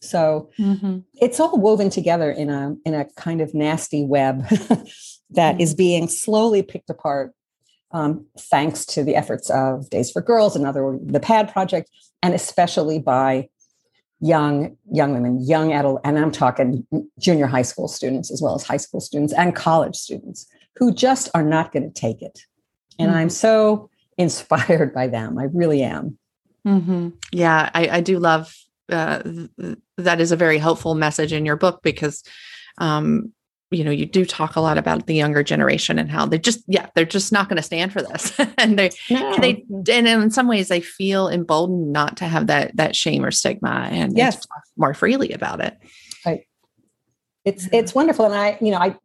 so 0.00 0.48
mm-hmm. 0.56 0.98
it's 1.20 1.40
all 1.40 1.58
woven 1.58 1.90
together 1.90 2.30
in 2.30 2.48
a 2.48 2.76
in 2.84 2.94
a 2.94 3.06
kind 3.16 3.40
of 3.40 3.54
nasty 3.54 4.04
web 4.04 4.48
that 4.48 5.54
mm-hmm. 5.54 5.60
is 5.60 5.74
being 5.74 6.06
slowly 6.06 6.62
picked 6.62 6.90
apart 6.90 7.34
um, 7.92 8.26
thanks 8.38 8.84
to 8.86 9.04
the 9.04 9.16
efforts 9.16 9.50
of 9.50 9.88
Days 9.90 10.10
for 10.10 10.22
Girls 10.22 10.56
and 10.56 10.66
other 10.66 10.98
the 11.02 11.20
PAD 11.20 11.52
project, 11.52 11.90
and 12.22 12.34
especially 12.34 12.98
by 12.98 13.48
young 14.20 14.76
young 14.90 15.12
women, 15.12 15.44
young 15.44 15.72
adult, 15.72 16.00
and 16.04 16.18
I'm 16.18 16.30
talking 16.30 16.86
junior 17.18 17.46
high 17.46 17.62
school 17.62 17.88
students 17.88 18.30
as 18.30 18.40
well 18.40 18.54
as 18.54 18.62
high 18.62 18.76
school 18.76 19.00
students 19.00 19.32
and 19.32 19.54
college 19.54 19.96
students 19.96 20.46
who 20.76 20.94
just 20.94 21.28
are 21.34 21.42
not 21.42 21.72
going 21.72 21.82
to 21.82 22.00
take 22.00 22.22
it. 22.22 22.40
And 22.98 23.10
mm-hmm. 23.10 23.18
I'm 23.18 23.30
so 23.30 23.90
inspired 24.16 24.94
by 24.94 25.08
them. 25.08 25.38
I 25.38 25.44
really 25.52 25.82
am. 25.82 26.18
Mm-hmm. 26.66 27.10
Yeah, 27.32 27.70
I, 27.74 27.88
I, 27.88 28.00
do 28.00 28.20
love 28.20 28.54
uh, 28.88 29.22
th- 29.22 29.78
that 29.98 30.20
is 30.20 30.30
a 30.30 30.36
very 30.36 30.58
helpful 30.58 30.94
message 30.94 31.32
in 31.32 31.44
your 31.44 31.56
book 31.56 31.80
because 31.82 32.22
um, 32.78 33.32
you 33.72 33.84
know 33.84 33.90
you 33.90 34.06
do 34.06 34.24
talk 34.24 34.56
a 34.56 34.60
lot 34.60 34.78
about 34.78 35.06
the 35.06 35.14
younger 35.14 35.42
generation 35.42 35.98
and 35.98 36.10
how 36.10 36.26
they 36.26 36.38
just 36.38 36.62
yeah 36.66 36.88
they're 36.94 37.04
just 37.04 37.32
not 37.32 37.48
going 37.48 37.56
to 37.56 37.62
stand 37.62 37.92
for 37.92 38.02
this 38.02 38.38
and 38.58 38.78
they 38.78 38.90
no. 39.10 39.36
they 39.38 39.64
and 39.70 40.06
in 40.06 40.30
some 40.30 40.48
ways 40.48 40.68
they 40.68 40.80
feel 40.80 41.28
emboldened 41.28 41.92
not 41.92 42.16
to 42.16 42.26
have 42.26 42.46
that 42.46 42.76
that 42.76 42.94
shame 42.96 43.24
or 43.24 43.30
stigma 43.30 43.88
and 43.90 44.16
yes 44.16 44.36
and 44.36 44.44
more 44.76 44.94
freely 44.94 45.32
about 45.32 45.60
it 45.60 45.76
right 46.26 46.46
it's 47.44 47.68
it's 47.72 47.94
wonderful 47.94 48.24
and 48.26 48.34
i 48.34 48.58
you 48.60 48.70
know 48.70 48.78
i 48.78 48.96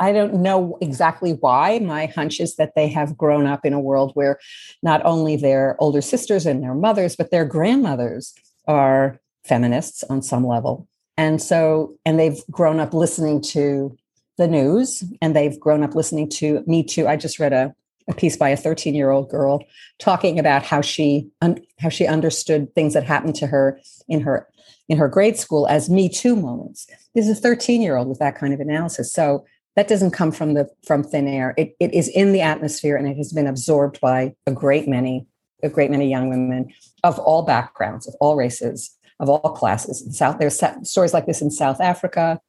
I 0.00 0.12
don't 0.12 0.34
know 0.34 0.76
exactly 0.80 1.32
why. 1.32 1.78
My 1.78 2.06
hunch 2.06 2.40
is 2.40 2.56
that 2.56 2.72
they 2.74 2.88
have 2.88 3.16
grown 3.16 3.46
up 3.46 3.64
in 3.64 3.72
a 3.72 3.80
world 3.80 4.12
where 4.14 4.38
not 4.82 5.04
only 5.04 5.36
their 5.36 5.76
older 5.78 6.00
sisters 6.00 6.46
and 6.46 6.62
their 6.62 6.74
mothers, 6.74 7.14
but 7.16 7.30
their 7.30 7.44
grandmothers 7.44 8.34
are 8.66 9.20
feminists 9.44 10.02
on 10.04 10.22
some 10.22 10.46
level. 10.46 10.88
And 11.16 11.40
so, 11.40 11.94
and 12.04 12.18
they've 12.18 12.40
grown 12.50 12.80
up 12.80 12.92
listening 12.92 13.40
to 13.42 13.96
the 14.36 14.48
news 14.48 15.04
and 15.22 15.34
they've 15.34 15.58
grown 15.58 15.82
up 15.82 15.94
listening 15.94 16.28
to 16.28 16.62
Me 16.66 16.82
Too. 16.82 17.06
I 17.06 17.16
just 17.16 17.38
read 17.38 17.52
a, 17.52 17.74
a 18.08 18.14
piece 18.14 18.36
by 18.36 18.50
a 18.50 18.56
13 18.56 18.94
year 18.94 19.10
old 19.10 19.30
girl 19.30 19.64
talking 19.98 20.38
about 20.38 20.62
how 20.62 20.80
she 20.80 21.28
un, 21.40 21.60
how 21.78 21.88
she 21.88 22.06
understood 22.06 22.74
things 22.74 22.94
that 22.94 23.04
happened 23.04 23.36
to 23.36 23.46
her 23.46 23.80
in 24.08 24.20
her 24.20 24.48
in 24.88 24.98
her 24.98 25.08
grade 25.08 25.38
school 25.38 25.66
as 25.66 25.88
Me 25.88 26.08
Too 26.08 26.36
moments. 26.36 26.86
This 27.14 27.26
is 27.28 27.38
a 27.38 27.40
13 27.40 27.80
year 27.80 27.96
old 27.96 28.08
with 28.08 28.18
that 28.18 28.36
kind 28.36 28.52
of 28.52 28.60
analysis. 28.60 29.12
So 29.12 29.44
that 29.76 29.88
doesn't 29.88 30.12
come 30.12 30.32
from 30.32 30.54
the 30.54 30.68
from 30.86 31.02
thin 31.02 31.26
air. 31.26 31.54
It, 31.56 31.76
it 31.80 31.92
is 31.94 32.08
in 32.08 32.32
the 32.32 32.40
atmosphere 32.40 32.96
and 32.96 33.08
it 33.08 33.16
has 33.16 33.32
been 33.32 33.46
absorbed 33.46 34.00
by 34.00 34.34
a 34.46 34.52
great 34.52 34.88
many 34.88 35.26
a 35.62 35.68
great 35.68 35.90
many 35.90 36.08
young 36.10 36.28
women 36.28 36.72
of 37.02 37.18
all 37.18 37.42
backgrounds, 37.42 38.06
of 38.06 38.14
all 38.20 38.36
races, 38.36 38.96
of 39.18 39.28
all 39.28 39.52
classes. 39.54 40.02
In 40.02 40.12
South, 40.12 40.38
there's 40.38 40.60
stories 40.82 41.14
like 41.14 41.26
this 41.26 41.40
in 41.40 41.50
South 41.50 41.80
Africa, 41.80 42.40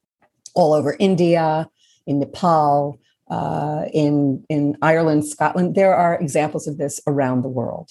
all 0.53 0.73
over 0.73 0.95
India, 0.99 1.69
in 2.07 2.19
Nepal, 2.19 2.99
uh, 3.29 3.85
in 3.93 4.45
in 4.49 4.77
Ireland, 4.81 5.25
Scotland. 5.25 5.75
There 5.75 5.95
are 5.95 6.15
examples 6.15 6.67
of 6.67 6.77
this 6.77 6.99
around 7.07 7.41
the 7.41 7.49
world. 7.49 7.89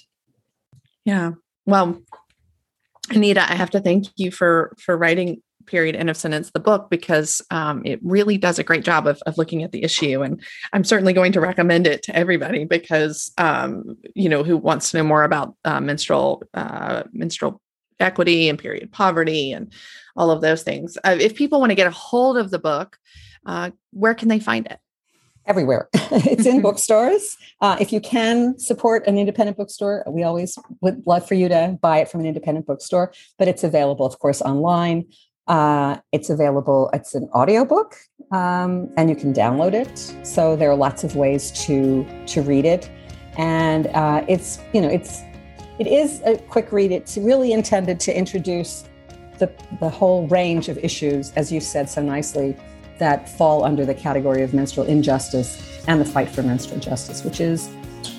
Yeah. 1.04 1.32
Well, 1.66 2.00
Anita, 3.10 3.42
I 3.42 3.54
have 3.54 3.70
to 3.70 3.80
thank 3.80 4.06
you 4.16 4.30
for 4.30 4.74
for 4.78 4.96
writing 4.96 5.42
period 5.66 5.96
end 5.96 6.10
of 6.10 6.16
sentence 6.16 6.50
the 6.50 6.60
book 6.60 6.90
because 6.90 7.42
um, 7.50 7.82
it 7.84 8.00
really 8.02 8.38
does 8.38 8.58
a 8.58 8.64
great 8.64 8.84
job 8.84 9.06
of, 9.06 9.20
of 9.26 9.38
looking 9.38 9.62
at 9.62 9.72
the 9.72 9.82
issue 9.82 10.22
and 10.22 10.42
i'm 10.72 10.84
certainly 10.84 11.12
going 11.12 11.32
to 11.32 11.40
recommend 11.40 11.86
it 11.86 12.02
to 12.02 12.14
everybody 12.14 12.64
because 12.64 13.32
um, 13.38 13.96
you 14.14 14.28
know 14.28 14.42
who 14.42 14.56
wants 14.56 14.90
to 14.90 14.98
know 14.98 15.04
more 15.04 15.24
about 15.24 15.54
uh, 15.64 15.80
menstrual 15.80 16.42
uh, 16.54 17.02
menstrual 17.12 17.60
equity 18.00 18.48
and 18.48 18.58
period 18.58 18.90
poverty 18.92 19.52
and 19.52 19.72
all 20.16 20.30
of 20.30 20.40
those 20.40 20.62
things 20.62 20.98
uh, 21.04 21.16
if 21.18 21.34
people 21.34 21.60
want 21.60 21.70
to 21.70 21.76
get 21.76 21.86
a 21.86 21.92
hold 21.92 22.36
of 22.36 22.50
the 22.50 22.58
book 22.58 22.98
uh, 23.46 23.70
where 23.92 24.14
can 24.14 24.28
they 24.28 24.40
find 24.40 24.66
it? 24.66 24.78
Everywhere. 25.46 25.88
it's 25.94 26.46
in 26.46 26.62
bookstores. 26.68 27.36
Uh, 27.60 27.76
if 27.78 27.92
you 27.92 28.00
can 28.00 28.58
support 28.58 29.06
an 29.06 29.18
independent 29.18 29.56
bookstore, 29.56 30.04
we 30.08 30.22
always 30.22 30.58
would 30.80 31.02
love 31.06 31.26
for 31.26 31.34
you 31.34 31.48
to 31.48 31.78
buy 31.80 31.98
it 31.98 32.08
from 32.08 32.20
an 32.20 32.26
independent 32.26 32.66
bookstore, 32.66 33.12
but 33.38 33.48
it's 33.48 33.62
available, 33.62 34.06
of 34.06 34.18
course, 34.18 34.40
online. 34.40 35.04
Uh, 35.46 35.98
it's 36.12 36.30
available, 36.30 36.88
it's 36.94 37.14
an 37.14 37.28
audiobook, 37.34 37.96
um, 38.32 38.90
and 38.96 39.10
you 39.10 39.16
can 39.16 39.34
download 39.34 39.74
it. 39.74 40.26
So 40.26 40.56
there 40.56 40.70
are 40.70 40.76
lots 40.76 41.04
of 41.04 41.16
ways 41.16 41.50
to 41.66 42.06
to 42.26 42.40
read 42.40 42.64
it. 42.64 42.90
And 43.36 43.88
uh, 43.88 44.24
it's, 44.28 44.60
you 44.72 44.80
know, 44.80 44.88
it's 44.88 45.20
it 45.78 45.86
is 45.86 46.22
a 46.24 46.38
quick 46.48 46.72
read. 46.72 46.92
It's 46.92 47.18
really 47.18 47.52
intended 47.52 47.98
to 48.00 48.16
introduce 48.16 48.84
the, 49.38 49.52
the 49.80 49.88
whole 49.88 50.28
range 50.28 50.68
of 50.68 50.78
issues, 50.78 51.32
as 51.32 51.50
you 51.50 51.60
said 51.60 51.90
so 51.90 52.00
nicely, 52.00 52.56
that 52.98 53.28
fall 53.28 53.64
under 53.64 53.84
the 53.84 53.94
category 53.94 54.42
of 54.42 54.54
menstrual 54.54 54.86
injustice 54.86 55.82
and 55.86 56.00
the 56.00 56.04
fight 56.04 56.28
for 56.28 56.42
menstrual 56.42 56.80
justice, 56.80 57.24
which 57.24 57.40
is 57.40 57.68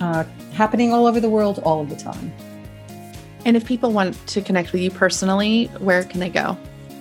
uh, 0.02 0.24
happening 0.54 0.94
all 0.94 1.08
over 1.08 1.20
the 1.20 1.30
world 1.30 1.60
all 1.60 1.82
of 1.82 1.90
the 1.90 1.96
time. 1.96 2.34
And 3.46 3.56
if 3.56 3.66
people 3.66 3.92
want 3.92 4.16
to 4.28 4.42
connect 4.42 4.72
with 4.72 4.82
you 4.82 4.90
personally, 4.90 5.66
where 5.80 6.04
can 6.04 6.20
they 6.20 6.30
go? 6.30 6.58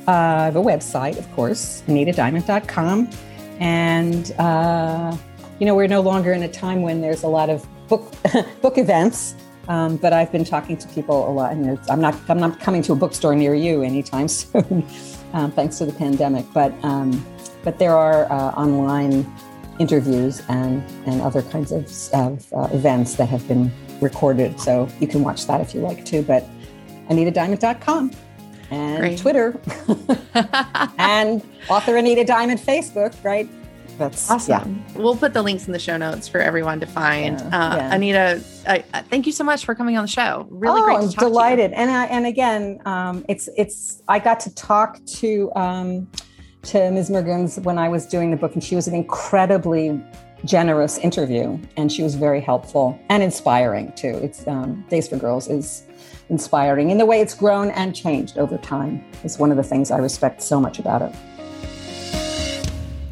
Uh, 0.06 0.50
the 0.50 0.60
website, 0.60 1.18
of 1.18 1.30
course, 1.32 1.82
anitadiamant.com. 1.86 3.08
And, 3.60 4.32
uh, 4.32 5.16
you 5.58 5.66
know, 5.66 5.74
we're 5.74 5.88
no 5.88 6.00
longer 6.00 6.32
in 6.32 6.42
a 6.42 6.48
time 6.48 6.82
when 6.82 7.00
there's 7.00 7.22
a 7.22 7.28
lot 7.28 7.48
of 7.48 7.66
book, 7.88 8.12
book 8.62 8.76
events. 8.76 9.34
Um, 9.68 9.96
but 9.96 10.12
I've 10.12 10.30
been 10.30 10.44
talking 10.44 10.76
to 10.76 10.88
people 10.88 11.26
a 11.26 11.32
lot, 11.32 11.52
and 11.52 11.78
I'm 11.88 12.00
not 12.00 12.14
I'm 12.28 12.38
not 12.38 12.60
coming 12.60 12.82
to 12.82 12.92
a 12.92 12.96
bookstore 12.96 13.34
near 13.34 13.54
you 13.54 13.82
anytime 13.82 14.28
soon, 14.28 14.86
um, 15.32 15.52
thanks 15.52 15.78
to 15.78 15.86
the 15.86 15.92
pandemic. 15.92 16.44
But 16.52 16.74
um, 16.84 17.24
but 17.64 17.78
there 17.78 17.96
are 17.96 18.30
uh, 18.30 18.50
online 18.52 19.26
interviews 19.78 20.42
and, 20.48 20.82
and 21.06 21.20
other 21.20 21.42
kinds 21.42 21.72
of, 21.72 21.84
of 22.12 22.52
uh, 22.52 22.68
events 22.72 23.14
that 23.14 23.28
have 23.28 23.46
been 23.48 23.72
recorded. 24.00 24.60
So 24.60 24.88
you 25.00 25.08
can 25.08 25.24
watch 25.24 25.46
that 25.46 25.60
if 25.60 25.74
you 25.74 25.80
like 25.80 26.04
to. 26.06 26.22
But 26.22 26.46
AnitaDiamant.com 27.08 28.12
and 28.70 28.98
Great. 28.98 29.18
Twitter 29.18 29.60
and 30.98 31.42
author 31.68 31.96
Anita 31.96 32.24
Diamant 32.24 32.60
Facebook, 32.60 33.14
right? 33.24 33.48
That's 33.98 34.28
awesome. 34.28 34.84
Yeah. 34.88 35.00
We'll 35.00 35.16
put 35.16 35.32
the 35.32 35.42
links 35.42 35.66
in 35.66 35.72
the 35.72 35.78
show 35.78 35.96
notes 35.96 36.26
for 36.26 36.40
everyone 36.40 36.80
to 36.80 36.86
find. 36.86 37.38
Yeah, 37.38 37.46
uh, 37.46 37.76
yeah. 37.76 37.94
Anita, 37.94 38.44
I, 38.66 38.78
thank 39.02 39.26
you 39.26 39.32
so 39.32 39.44
much 39.44 39.64
for 39.64 39.74
coming 39.74 39.96
on 39.96 40.02
the 40.02 40.08
show. 40.08 40.48
Really 40.50 40.80
great. 40.82 40.94
oh, 40.94 40.98
great. 40.98 41.18
I'm 41.18 41.28
delighted. 41.28 41.72
And 41.72 41.90
I, 41.90 42.06
and 42.06 42.26
again, 42.26 42.80
um, 42.86 43.24
it's 43.28 43.48
it's 43.56 44.02
I 44.08 44.18
got 44.18 44.40
to 44.40 44.54
talk 44.54 45.04
to 45.06 45.52
um, 45.54 46.08
to 46.64 46.90
Ms. 46.90 47.10
Mergens 47.10 47.62
when 47.62 47.78
I 47.78 47.88
was 47.88 48.06
doing 48.06 48.30
the 48.30 48.36
book, 48.36 48.54
and 48.54 48.62
she 48.62 48.74
was 48.74 48.88
an 48.88 48.94
incredibly 48.94 50.02
generous 50.44 50.98
interview, 50.98 51.58
and 51.76 51.90
she 51.90 52.02
was 52.02 52.14
very 52.14 52.40
helpful 52.40 52.98
and 53.08 53.22
inspiring 53.22 53.92
too. 53.92 54.18
It's 54.22 54.46
um, 54.46 54.84
Days 54.88 55.08
for 55.08 55.16
Girls 55.16 55.48
is 55.48 55.84
inspiring 56.28 56.90
in 56.90 56.98
the 56.98 57.06
way 57.06 57.20
it's 57.20 57.34
grown 57.34 57.70
and 57.70 57.94
changed 57.94 58.38
over 58.38 58.58
time. 58.58 59.04
Is 59.24 59.38
one 59.38 59.50
of 59.50 59.56
the 59.56 59.62
things 59.62 59.90
I 59.90 59.98
respect 59.98 60.42
so 60.42 60.60
much 60.60 60.78
about 60.78 61.02
it. 61.02 61.14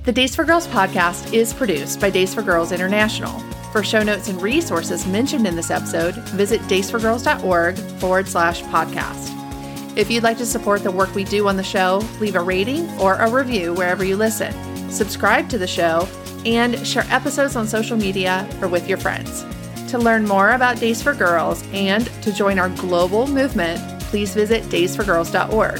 The 0.04 0.12
Days 0.12 0.34
for 0.34 0.44
Girls 0.44 0.66
podcast 0.66 1.32
is 1.32 1.54
produced 1.54 2.00
by 2.00 2.10
Days 2.10 2.34
for 2.34 2.42
Girls 2.42 2.72
International. 2.72 3.38
For 3.70 3.82
show 3.82 4.02
notes 4.02 4.28
and 4.28 4.42
resources 4.42 5.06
mentioned 5.06 5.46
in 5.46 5.56
this 5.56 5.70
episode, 5.70 6.14
visit 6.30 6.60
daysforgirls.org 6.62 7.78
forward 7.78 8.28
slash 8.28 8.62
podcast. 8.64 9.31
If 9.94 10.10
you'd 10.10 10.22
like 10.22 10.38
to 10.38 10.46
support 10.46 10.82
the 10.82 10.90
work 10.90 11.14
we 11.14 11.24
do 11.24 11.48
on 11.48 11.56
the 11.56 11.62
show, 11.62 12.02
leave 12.18 12.34
a 12.34 12.40
rating 12.40 12.88
or 12.98 13.14
a 13.16 13.30
review 13.30 13.74
wherever 13.74 14.04
you 14.04 14.16
listen. 14.16 14.52
Subscribe 14.90 15.48
to 15.50 15.58
the 15.58 15.66
show 15.66 16.08
and 16.46 16.86
share 16.86 17.04
episodes 17.10 17.56
on 17.56 17.66
social 17.68 17.96
media 17.96 18.48
or 18.60 18.68
with 18.68 18.88
your 18.88 18.98
friends. 18.98 19.44
To 19.90 19.98
learn 19.98 20.26
more 20.26 20.52
about 20.52 20.80
Days 20.80 21.02
for 21.02 21.12
Girls 21.12 21.62
and 21.72 22.06
to 22.22 22.32
join 22.32 22.58
our 22.58 22.70
global 22.70 23.26
movement, 23.26 24.00
please 24.04 24.34
visit 24.34 24.62
daysforgirls.org. 24.64 25.78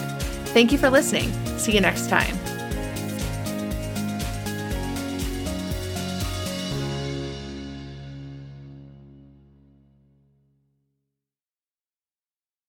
Thank 0.53 0.73
you 0.73 0.79
for 0.79 0.91
listening. 0.91 1.33
See 1.59 1.73
you 1.73 1.81
next 1.81 2.11
time. 2.11 2.42